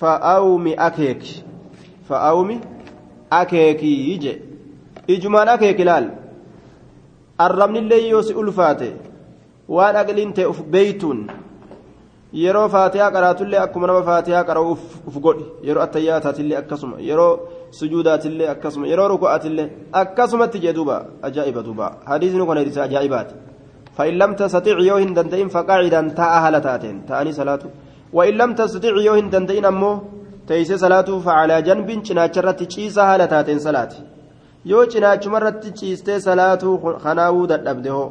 fa'aawmi 0.00 0.74
akeeki. 0.86 1.44
Fa'aawmi 2.08 2.60
akeeki 3.30 4.18
je 4.22 4.32
ijumaan 5.08 5.48
akeeki 5.48 5.84
laal? 5.84 6.06
Arrabnillee 7.38 8.08
yoo 8.08 8.22
si 8.22 8.34
ulfaate 8.34 8.88
waan 9.68 9.96
aqliin 9.96 10.32
ta'e 10.32 10.46
uf 10.46 10.62
beeytuun. 10.72 11.20
Yeroo 12.32 12.68
faatihaa 12.68 13.10
qaraatullee 13.10 13.58
akkuma 13.58 13.86
nama 13.86 14.02
faatihaa 14.02 14.44
qara'u 14.44 14.72
uf 15.08 15.16
godhi. 15.26 15.44
Yeroo 15.66 15.82
attayyaataatillee 15.82 16.58
akkasuma. 16.62 16.96
Yeroo 17.08 17.32
sujuudaatillee 17.78 18.48
akkasuma. 18.54 18.86
Yeroo 18.86 19.08
ruku'aatillee 19.08 19.68
akkasumatti 19.92 20.58
jee 20.64 20.74
duuba. 20.74 21.04
Ajaa'iba 21.22 21.64
duuba. 21.64 21.92
Hadiisni 22.06 22.46
kun 22.46 22.56
hadiisa 22.62 22.82
ajaa'ibaati. 22.82 23.34
Fa'in 23.96 24.18
lamta 24.18 24.48
satiic 24.48 24.78
yoo 24.86 24.98
hin 24.98 25.14
danda'in 25.16 25.50
faqaacidan 25.50 26.14
taa'a 26.14 26.40
haala 26.40 26.60
taateen. 26.60 27.02
Ta'anii 27.08 27.32
salaatu. 27.32 27.68
وإن 28.12 28.34
لم 28.34 28.54
تستطيع 28.54 28.94
يوهن 28.96 29.30
دندئن 29.30 29.64
أمه 29.64 30.02
تيسي 30.48 30.76
صلاته 30.76 31.20
فعلى 31.20 31.62
جنب 31.62 31.88
چناچرت 32.06 32.60
چيسا 32.62 33.02
هلتاتين 33.02 33.58
صلاة 33.58 33.92
yoo 34.64 34.86
cinaachumarratti 34.86 35.70
ciistee 35.72 36.20
salaatuu 36.20 36.78
kanaawuu 36.78 37.46
dadhabde 37.46 37.88
hoo 37.90 38.08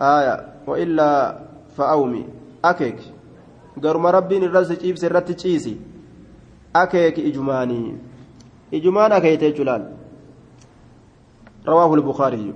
aya 0.00 0.44
waillaa 0.66 1.34
fa'awmi 1.76 2.26
akeek 2.62 2.98
garuma 3.80 4.10
rabbiin 4.12 4.42
irratti 4.48 4.76
ciibse 4.76 5.06
irratti 5.06 5.34
ciisi 5.34 5.74
akeek 6.74 7.18
ijumaanii 7.18 7.94
ijumaan 8.80 9.12
akeeyte 9.12 9.50
jechulaal 9.50 9.84
rawaahu 11.64 11.96
lbukaariyyu 11.96 12.54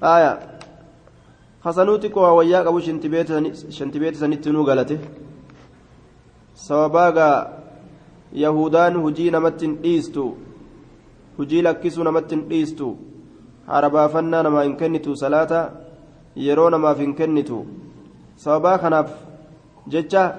aya 0.00 0.38
hasanuuti 1.60 2.08
koo 2.10 2.36
wayyaa 2.36 2.64
qabu 2.64 2.80
shantibeeti 2.80 4.18
sanitti 4.18 4.50
nuu 4.50 4.64
galate 4.64 4.98
sababaagaa 6.54 7.50
yahudaan 8.32 9.02
hujii 9.02 9.30
namatti 9.30 9.66
hin 9.66 9.82
dhiistu 9.82 10.36
hujii 11.38 11.62
lakkisuu 11.62 12.04
namatti 12.04 12.34
hin 12.34 12.48
dhiistu 12.48 12.98
harabaafannaa 13.66 14.42
namaa 14.42 14.62
hin 14.62 14.76
kennitu 14.76 15.16
salaata 15.16 15.70
yeroo 16.36 16.70
namaaf 16.70 16.98
hin 16.98 17.14
kennitu 17.14 17.66
sababaa 18.36 18.78
kanaaf 18.78 19.10
jecha 19.88 20.34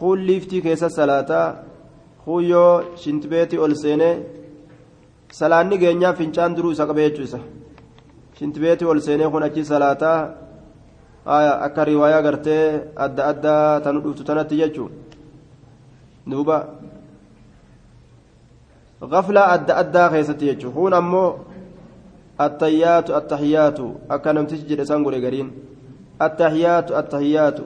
huun 0.00 0.26
liiftii 0.26 0.62
keessa 0.62 0.90
salaataa 0.90 1.75
huyyoo 2.26 2.72
shintibeetii 3.02 3.58
ol 3.64 3.74
seenee 3.82 4.14
salaanni 5.38 5.78
geenyaa 5.82 6.12
fincaan 6.20 6.56
duruu 6.56 6.72
isa 6.76 6.86
qabee 6.90 7.08
jechuudha 7.10 7.38
shintibeetii 8.38 8.88
ol 8.92 9.00
seenee 9.06 9.28
kun 9.32 9.42
achi 9.48 9.64
salaataa 9.72 10.18
akka 11.66 11.84
riwaayaa 11.84 12.22
gartee 12.26 12.64
adda 13.04 13.22
addaa 13.32 13.80
tanu 13.84 14.00
dhuftu 14.04 14.24
tanatti 14.24 14.56
jechuudha. 14.60 14.94
Duuba. 16.30 16.58
Gaflaa 19.12 19.46
adda 19.54 19.76
addaa 19.82 20.08
keessatti 20.10 20.46
jechuudha. 20.50 20.74
Kun 20.76 20.92
ammoo 21.00 21.30
attayyaatu 22.38 23.14
attahiyaatu 23.18 23.86
akka 24.08 24.32
namtichi 24.32 24.66
jedhe 24.68 24.82
isaan 24.82 25.02
godhe 25.06 25.20
gariin. 25.20 25.50
Attahiyaatu 26.26 26.96
attahiyaatu. 27.00 27.62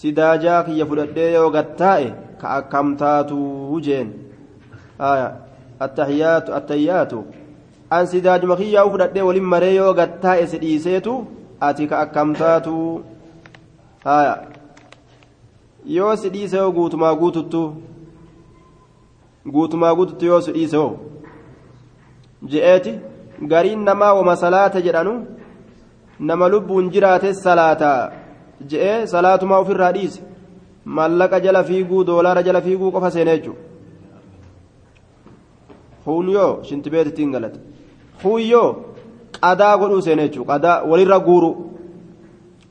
Sidaajaa 0.00 0.62
kiyya 0.64 0.86
fudhadhee 0.86 1.32
yoo 1.34 1.50
gattaa'e. 1.50 2.08
ka 2.40 2.48
akkam 2.58 2.96
taatu 2.96 3.80
jeen. 3.86 4.08
Attahiyyaatu 5.86 6.54
attahiyyaatu 6.58 7.18
an 7.96 8.06
sidaajuma 8.12 8.56
kiyyaa'u 8.60 8.90
fudhadhee 8.94 9.22
waliin 9.28 9.44
maree 9.52 9.74
yoo 9.74 9.92
gattaa 10.00 10.36
isi 10.44 10.58
dhiiseetu 10.62 11.14
ati 11.68 11.86
ka 11.90 12.00
akkam 12.04 12.34
taatu. 12.40 12.74
Yoo 15.96 16.16
si 16.16 16.28
dhiise 16.34 16.56
yoo 16.56 16.72
guutumaa 16.72 17.14
guututtu 17.20 17.62
guutumaa 19.52 19.94
guututtu 19.94 20.24
yoo 20.30 20.40
si 20.40 20.52
dhiise 20.56 20.76
yoo 20.76 20.92
je'eeti 22.50 22.92
gariin 23.52 23.84
namaa 23.90 24.12
wama 24.18 24.36
salaata 24.36 24.80
jedhanu 24.86 25.14
nama 26.30 26.48
lubbuun 26.54 26.90
jiraate 26.96 27.34
salaata 27.34 27.92
je'ee 28.70 29.06
salaatumaa 29.06 29.58
ofirraa 29.64 29.92
dhiise. 29.92 30.27
Mallaqa 30.96 31.40
jala 31.44 31.62
fiiguu 31.68 32.04
doolaara 32.08 32.42
jala 32.42 32.60
fiiguu 32.66 32.90
qofa 32.94 33.10
seenee 33.10 33.36
jechuudha. 33.38 33.62
Huun 36.06 36.28
yoo 36.36 36.52
shintibeetittiin 36.68 37.30
galate 37.34 37.58
huun 38.24 38.42
yoo 38.52 38.68
qadaa 39.40 39.76
godhuu 39.80 40.00
seenee 40.06 40.28
jechuudha. 40.28 40.52
Qadaa 40.52 40.82
walirra 40.90 41.18
guuru 41.20 41.50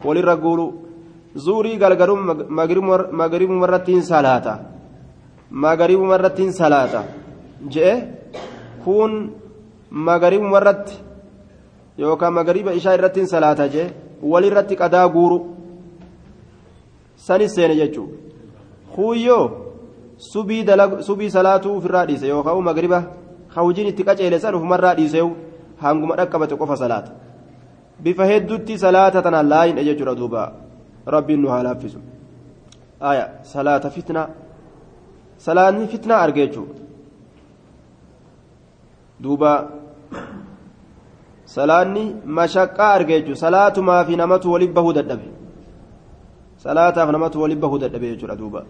walirra 0.05 0.35
guuru. 0.35 0.67
zuurii 1.37 1.77
galgaluun 1.77 2.21
magaribumarrattiin 3.19 4.03
salaata. 4.03 4.53
Magaribumarrattiin 5.51 6.53
salaata. 6.53 7.03
Je'e 7.73 7.93
kun 8.83 9.11
magaribumarratti 9.89 10.95
yookaan 11.97 12.33
magariba 12.33 12.71
ishaa 12.79 12.93
irrattiin 12.97 13.27
salaata 13.27 13.67
je'e 13.73 13.93
walirratti 14.21 14.75
qadaa 14.75 15.07
guuru 15.09 15.37
sanis 17.25 17.55
seene 17.55 17.75
jechuudha 17.75 18.15
kuuyyoo 18.95 19.45
subii 21.07 21.29
salaatuu 21.37 21.77
ofirraa 21.77 22.05
dhiise 22.05 22.27
yookaan 22.27 22.63
magariba 22.69 23.03
hawjiin 23.55 23.87
itti 23.87 24.03
qaceele 24.03 24.39
san 24.39 24.55
ofumarraa 24.55 24.95
dhiiseewu 24.99 25.31
hanguma 25.81 26.15
dhaqqabate 26.15 26.55
qofa 26.61 26.77
salaata 26.83 27.11
bifa 28.03 28.25
hedduutti 28.31 28.77
salaata 28.85 29.21
tanaan 29.21 29.49
laayinha 29.49 29.83
jechuudha 29.89 30.15
duuba. 30.15 30.53
rabbiin 31.07 31.41
nu 31.41 31.49
haa 31.49 31.63
laaffisu 31.63 31.99
salaata 33.53 33.89
fitnaa 33.89 34.27
salaanni 35.37 35.87
fitnaa 35.87 36.19
argeechuu 36.27 36.67
duuba 39.23 39.51
salaanni 41.55 42.03
mashaqqaa 42.39 42.91
argeechuu 42.99 43.35
salaatumaa 43.43 44.03
fi 44.09 44.15
namatu 44.23 44.51
waliin 44.53 44.73
bahuu 44.79 44.93
dadhabe 44.99 45.27
salaataaf 46.67 47.09
namatu 47.15 47.41
waliin 47.41 47.59
bahuu 47.63 47.79
dadhabe 47.83 48.07
jechuudha 48.13 48.35
duuba 48.41 48.61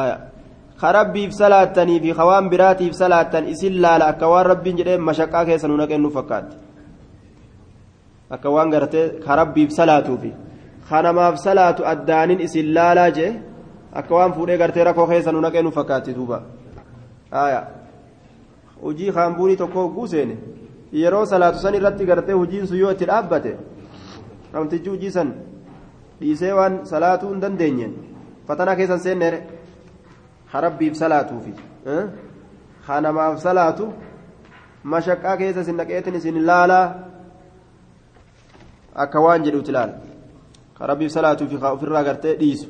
aya 0.00 0.16
karabbiif 0.82 1.32
salaattanii 1.40 2.00
fi 2.04 2.10
hawaan 2.20 2.50
biraatiif 2.52 2.94
salaattan 3.02 3.48
isin 3.52 3.80
laala 3.84 4.08
akka 4.12 4.28
waan 4.32 4.46
rabbiin 4.52 4.76
jedhee 4.80 4.98
mashaqqaa 5.08 5.44
keessa 5.48 5.68
nu 5.68 5.76
naqeen 5.82 6.02
nu 6.06 6.10
fakkaatti 6.16 6.56
akka 8.36 8.48
waan 8.56 8.70
gartee 8.74 9.06
karabbiif 9.26 9.70
salaatuufi 9.78 10.32
kanamaaf 10.90 11.38
salaatu 11.46 11.86
addaanin 11.92 12.40
isin 12.46 12.74
laalaa 12.76 13.10
jee 13.18 13.32
akka 14.00 14.14
waan 14.18 14.32
fuudhee 14.36 14.58
gartee 14.62 14.84
rakkoo 14.88 15.06
keessa 15.12 15.32
nu 15.32 15.70
fakkaatti 15.78 16.14
duuba 16.18 16.42
hojii 18.82 19.12
kaambuunii 19.12 19.56
tokko 19.56 19.82
hogguu 19.82 20.06
seene 20.06 20.36
yeroo 20.92 21.24
salaatu 21.26 21.58
san 21.58 21.74
irratti 21.74 22.04
gartee 22.10 22.34
hojiin 22.40 22.66
sun 22.66 22.78
yoo 22.78 22.90
itti 22.90 23.06
dhaabbate 23.10 23.52
namtichi 24.52 24.88
hojii 24.88 25.10
san 25.10 25.34
dhiisee 26.20 26.52
waan 26.58 26.80
salaatuu 26.92 27.30
hin 27.32 27.40
dandeenyeen 27.44 27.94
fatana 28.48 28.76
keessan 28.80 29.00
seenneere 29.06 29.40
harabbiif 30.54 30.94
salaatuufi 31.02 31.52
kanamaaf 32.86 33.38
salaatu 33.46 33.92
mashaqqaa 34.94 35.36
keessa 35.42 35.60
isin 35.66 35.76
naqeetin 35.82 36.14
isin 36.20 36.38
laalaa 36.50 36.86
akka 39.04 39.20
waan 39.26 39.44
jedhuuti 39.48 39.72
laala 39.78 39.94
rabbiif 40.90 41.12
salaatuu 41.16 41.48
fi 41.52 41.56
ofirraa 41.72 42.04
gartee 42.08 42.34
dhiisu 42.40 42.68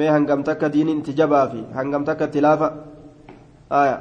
mee 0.00 0.08
hangam 0.14 0.44
takka 0.50 0.68
diiniin 0.74 0.98
itti 1.02 1.14
jabaa 1.20 1.46
fi 1.54 1.64
hangam 1.78 2.04
takka 2.08 2.24
itti 2.30 2.40
laafa 2.46 2.68
aya 3.80 3.96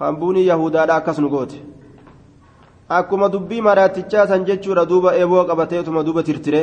hambuunii 0.00 0.46
yahudaadha 0.46 0.94
akkas 1.00 1.18
nu 1.24 1.28
goote 1.34 1.58
akkuma 2.88 3.28
dubbii 3.28 3.60
maraattichaa 3.68 4.26
san 4.26 4.44
jechuudha 4.48 4.84
duuba 4.90 5.10
eboo 5.22 5.44
qabateetuma 5.44 6.02
duuba 6.06 6.22
tirtire 6.22 6.62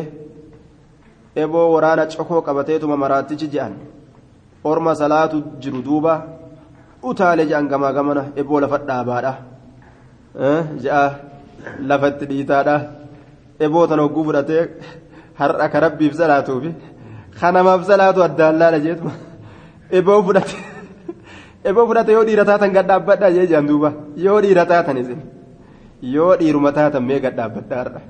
eboo 1.36 1.68
waraana 1.74 2.06
cokoo 2.08 2.42
qabateetuma 2.42 2.98
maraattichi 2.98 3.48
je'an. 3.54 3.74
Orma 4.64 4.96
salaatu 4.96 5.44
jiru 5.62 5.82
duuba 5.88 6.14
utaale 7.04 7.46
je'an 7.50 7.68
gamaa 7.68 7.94
gamana 7.94 8.24
eboo 8.36 8.60
lafa 8.60 8.78
dhaabaadha. 8.88 9.34
Je'a 10.84 11.04
lafatti 11.90 12.26
dhiitaadha. 12.32 12.76
Eboo 13.60 13.88
tan 13.88 14.00
hogguu 14.00 14.24
fudhatee 14.28 14.64
har'a 15.40 15.70
ka 15.70 15.80
rabbiif 15.86 16.14
salaatuufi 16.22 16.72
kanamaaf 17.40 17.86
salaatu 17.92 18.24
addaan 18.24 18.58
laala 18.62 18.80
jeetuma. 18.80 19.12
Eboo 19.92 20.24
fudhate 20.24 20.58
eboo 21.70 21.86
fudhate 21.88 22.12
yoo 22.18 22.26
dhiira 22.28 22.46
taatan 22.50 22.74
gadhaabbadha 22.74 23.32
jee 23.36 23.48
jaan 23.52 23.68
duuba. 23.68 23.94
Yoo 24.26 24.42
dhiira 24.42 24.66
taatan 24.66 24.98
isin 24.98 25.22
yoo 26.14 26.34
dhiiruma 26.40 26.72
taatan 26.78 27.04
mee 27.10 27.20
gadhaabbadha 27.26 27.76
har'a 27.82 28.02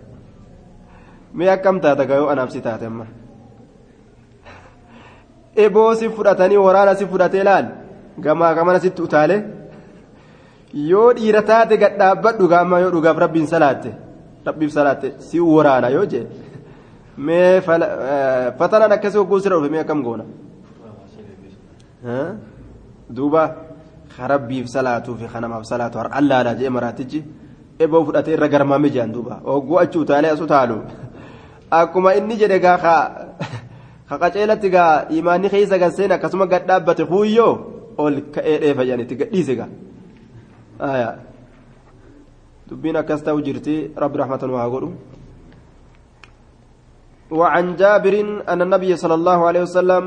mee 1.37 1.49
akkam 1.55 1.79
taata 1.85 2.03
gayoo 2.11 2.29
anaaf 2.33 2.49
si 2.55 2.61
taate 2.67 2.85
amma 2.91 3.05
eboo 5.65 5.91
si 5.99 6.09
fudhatanii 6.15 6.57
waraana 6.67 6.95
si 6.99 7.05
fudhatee 7.11 7.43
laal 7.49 7.67
gamaa 8.25 8.53
gamana 8.57 8.79
sitti 8.85 9.01
utaale 9.07 9.37
yoo 10.91 11.09
dhiira 11.17 11.41
taate 11.51 11.77
gadhaabbadhu 11.83 12.47
gaamma 12.53 12.79
yoo 12.83 12.91
dhugaaf 12.95 13.17
rabbiin 13.25 13.47
salaatte 13.53 13.91
rabbiif 14.47 14.71
salaatte 14.77 15.07
si 15.27 15.39
waraana 15.39 15.89
yoo 15.95 16.05
jee 16.13 16.25
mee 17.17 17.61
fatanaan 18.59 18.91
akkasii 18.97 19.19
hogguu 19.21 19.39
sira 19.39 19.55
dhufe 19.57 19.71
mee 19.75 19.83
akkam 19.85 20.01
goona 20.07 20.25
duuba 23.15 23.43
rabbiif 24.33 24.67
salaatuu 24.75 25.15
fi 25.21 25.25
kanamaaf 25.33 25.63
salaatu 25.71 25.97
har 26.01 26.09
allaala 26.19 26.53
jee 26.59 26.69
maraatichi 26.77 27.23
eboo 27.79 28.05
fudhatee 28.05 28.33
irra 28.37 28.47
garmaame 28.47 28.89
jean 28.95 29.11
duuba 29.11 29.39
hogguu 29.43 29.79
achii 29.83 30.01
utaalee 30.05 30.31
as 30.35 30.41
utaalu 30.47 30.77
akkuma 31.79 32.15
inni 32.19 32.35
jedhe 32.41 32.59
gaa 32.65 32.77
ka 32.85 32.95
qaceelatti 34.21 34.69
gaa 34.75 35.05
imaanni 35.19 35.49
keessa 35.53 35.77
ganseen 35.83 36.11
akkasuma 36.15 36.45
gad 36.51 36.67
dhaabbate 36.69 37.03
huuyyoo 37.11 37.53
ol 37.97 38.15
ka'ee 38.35 38.57
dheefa 38.63 38.85
jedhanitti 38.87 39.15
gadhiise 39.21 39.53
gaa 39.59 39.69
dubbiin 42.69 42.97
akkas 43.01 43.21
ta'u 43.27 43.41
jirti 43.47 43.75
rabbi 44.03 44.17
rahmatan 44.23 44.49
waa 44.57 44.69
godhu 44.69 44.91
وعن 47.31 47.75
جابر 47.75 48.45
أن 48.49 48.61
النبي 48.61 48.95
صلى 48.95 49.15
الله 49.19 49.39
عليه 49.47 49.61
وسلم 49.65 50.05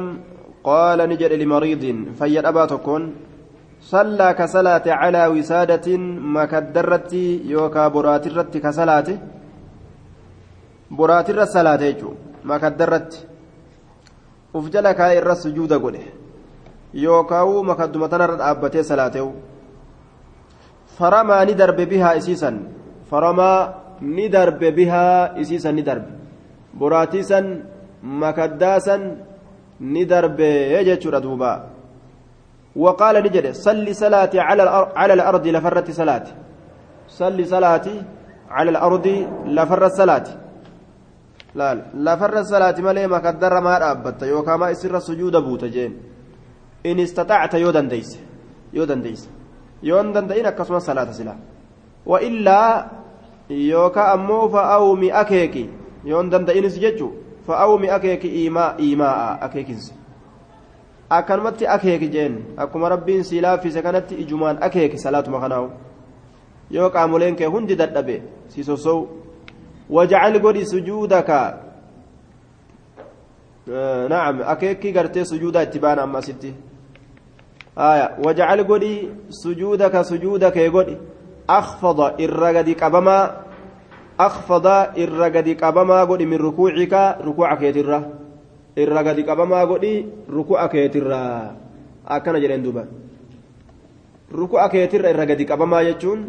قال 0.65 0.99
نجد 1.11 1.33
لمريض 1.33 1.85
فيد 2.19 2.45
أباتكم 2.47 3.01
صلى 3.84 4.34
كصلاة 4.34 4.86
على 4.88 5.28
وسادة 5.28 5.98
ما 6.34 6.46
كدرت 6.46 7.14
يوكا 7.54 7.88
براترت 7.88 8.58
كصلاة 8.58 9.10
براتر 10.92 11.42
الصلاة 11.42 11.84
ما 12.44 12.58
كدرت 12.58 13.12
ufjala 14.54 14.94
kaa 14.94 15.14
irra 15.18 15.36
sujuuda 15.36 15.80
godhe 15.82 16.14
yookaa'u 16.94 17.64
makaddumatanarra 17.70 18.38
dhaabbatee 18.42 18.84
salaate'u 18.90 19.30
faramaa 20.98 21.46
ni 21.50 21.56
darbe 21.62 21.86
bihaa 21.94 22.14
isiisan 22.20 22.60
faramaa 23.10 23.74
ni 24.02 24.30
darbe 24.30 24.72
bihaa 24.72 25.34
isiisan 25.42 25.76
ni 25.76 25.84
darbe 25.90 26.12
boraatiisan 26.78 27.46
وقال 32.79 33.15
نجد 33.27 33.47
صلي 33.67 33.93
صلاتي 34.03 34.39
على 34.41 34.63
على 35.01 35.13
الأرض 35.19 35.45
لفرت 35.47 35.89
صلاتي 35.91 36.33
صلي 37.21 37.45
صلاتي 37.45 37.97
على 38.57 38.71
الأرض 38.71 39.07
لفرت 39.47 39.93
صلاتي 40.01 40.35
lafarra 41.59 42.45
salaati 42.45 42.83
malee 42.83 43.07
makaddarra 43.09 43.61
maa 43.61 43.79
dhaabbatta 43.81 44.27
yookaan 44.27 44.61
maa 44.61 44.71
isirra 44.71 45.01
sujuuda 45.01 45.41
buuta 45.41 45.69
jeen 45.69 45.93
in 46.85 46.99
istaxaacta 46.99 47.59
yoo 47.59 47.73
dandeeyse 47.73 48.19
yoo 48.73 48.87
dandeeyse 48.87 49.29
yoo 49.83 50.03
hin 50.03 50.13
danda'in 50.15 50.47
akkasumas 50.47 50.87
salaata 50.87 51.13
sila 51.13 51.35
wa 52.07 52.21
illaa 52.21 52.91
yookaan 53.49 54.13
ammoo 54.19 54.49
fa'aawumi 54.55 55.13
akeeki 55.23 55.65
yoo 56.05 56.21
hin 56.23 56.31
danda'inis 56.31 56.77
jechuun 56.85 57.15
fa'aawumi 57.47 57.91
akeeki 57.97 58.29
iimaa 58.43 58.75
iimaa'a 58.79 59.39
akeekinsi 59.49 59.95
akkanumatti 61.11 61.67
akeeki 61.67 62.09
jeen 62.09 62.43
akkuma 62.57 62.89
rabbiin 62.89 63.25
sii 63.25 63.41
laaffise 63.41 63.83
kanatti 63.83 64.15
ijumaan 64.15 64.59
akeeki 64.61 64.99
salaatuma 64.99 65.41
kanaawu 65.41 65.71
yoo 66.71 66.91
qaamoleen 66.91 67.37
kee 67.37 67.47
hundi 67.47 67.77
dadhabe 67.77 68.23
si 68.49 68.65
sosowu. 68.65 69.19
وجعل 69.91 70.43
قولي 70.43 70.65
سجودك 70.65 71.31
آه 73.71 74.07
نعم 74.09 74.43
أكيكي 74.43 74.99
قرتي 74.99 75.25
سجودا 75.25 75.63
اتبانا 75.63 76.05
أما 76.05 76.21
ستي 76.21 76.55
آية 77.79 78.17
وجعل 78.27 78.65
قولي 78.65 79.09
سجودك 79.31 80.03
سجودك 80.03 80.57
يقولي 80.57 80.97
أخفض 81.51 82.01
الرقد 82.01 82.71
كبما 82.71 83.37
أخفض 84.21 84.67
الرقد 84.99 85.49
كبما 85.49 86.05
قولي 86.05 86.27
من 86.27 86.37
ركوعك 86.37 87.65
ركوعك 88.79 88.95
يترى 88.95 89.11
الرقد 89.11 89.19
كبما 89.21 89.61
قولي 89.65 89.95
ركوعك 90.31 90.75
يترى 90.75 91.25
أكنا 92.09 92.39
جرين 92.39 92.63
دوبا 92.63 92.85
ركوعك 94.33 94.75
يترى 94.75 95.11
الرقد 95.11 95.41
كبما 95.43 95.79
يجون 95.83 96.21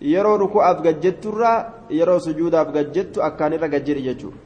yeroo 0.00 0.36
ruku'aaf 0.36 0.82
gajjetturra 0.82 1.52
yeroo 1.90 2.18
sujuudaaf 2.20 2.72
gajjettu 2.74 3.22
akkaan 3.22 3.54
irra 3.56 3.68
gajjedhi 3.68 4.02
jechuudha. 4.02 4.38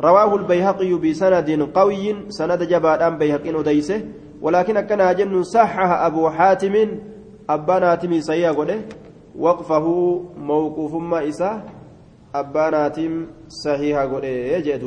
رواه 0.00 0.34
البيهقي 0.34 0.92
بسند 0.96 1.48
قوي 1.76 2.32
سند 2.32 2.62
جبادان 2.62 3.18
بيهقين 3.18 3.56
وديسه 3.56 4.00
ولكن 4.40 4.76
أكنها 4.76 5.12
جن 5.12 5.42
صحح 5.42 5.88
أبو 6.08 6.30
حاتم 6.30 6.74
أبان 7.50 7.82
حاتم 7.84 8.20
سيئة 8.20 8.50
قده 8.50 8.78
وقفه 9.36 9.86
موقوف 10.40 10.92
ما 10.94 11.28
إسا 11.28 11.62
أبان 12.34 12.74
حاتم 12.74 13.26
صحيح 13.48 13.96
قده 13.98 14.28
يجي 14.28 14.80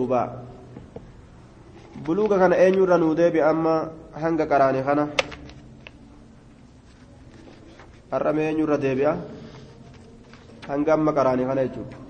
كان 2.29 2.53
أين 2.53 2.73
يرى 2.73 2.97
نودي 2.97 3.29
بأما 3.29 3.75
هنگا 4.15 4.45
قراني 4.51 4.81
خنا 4.83 5.05
الرمي 8.13 8.41
أين 8.49 8.59
يرى 8.59 8.77
ديبئة 8.77 9.13
hanga 10.67 10.93
amma 10.93 11.11
qaraanii 11.13 11.45
kana 11.45 11.65
jechuudha. 11.67 12.02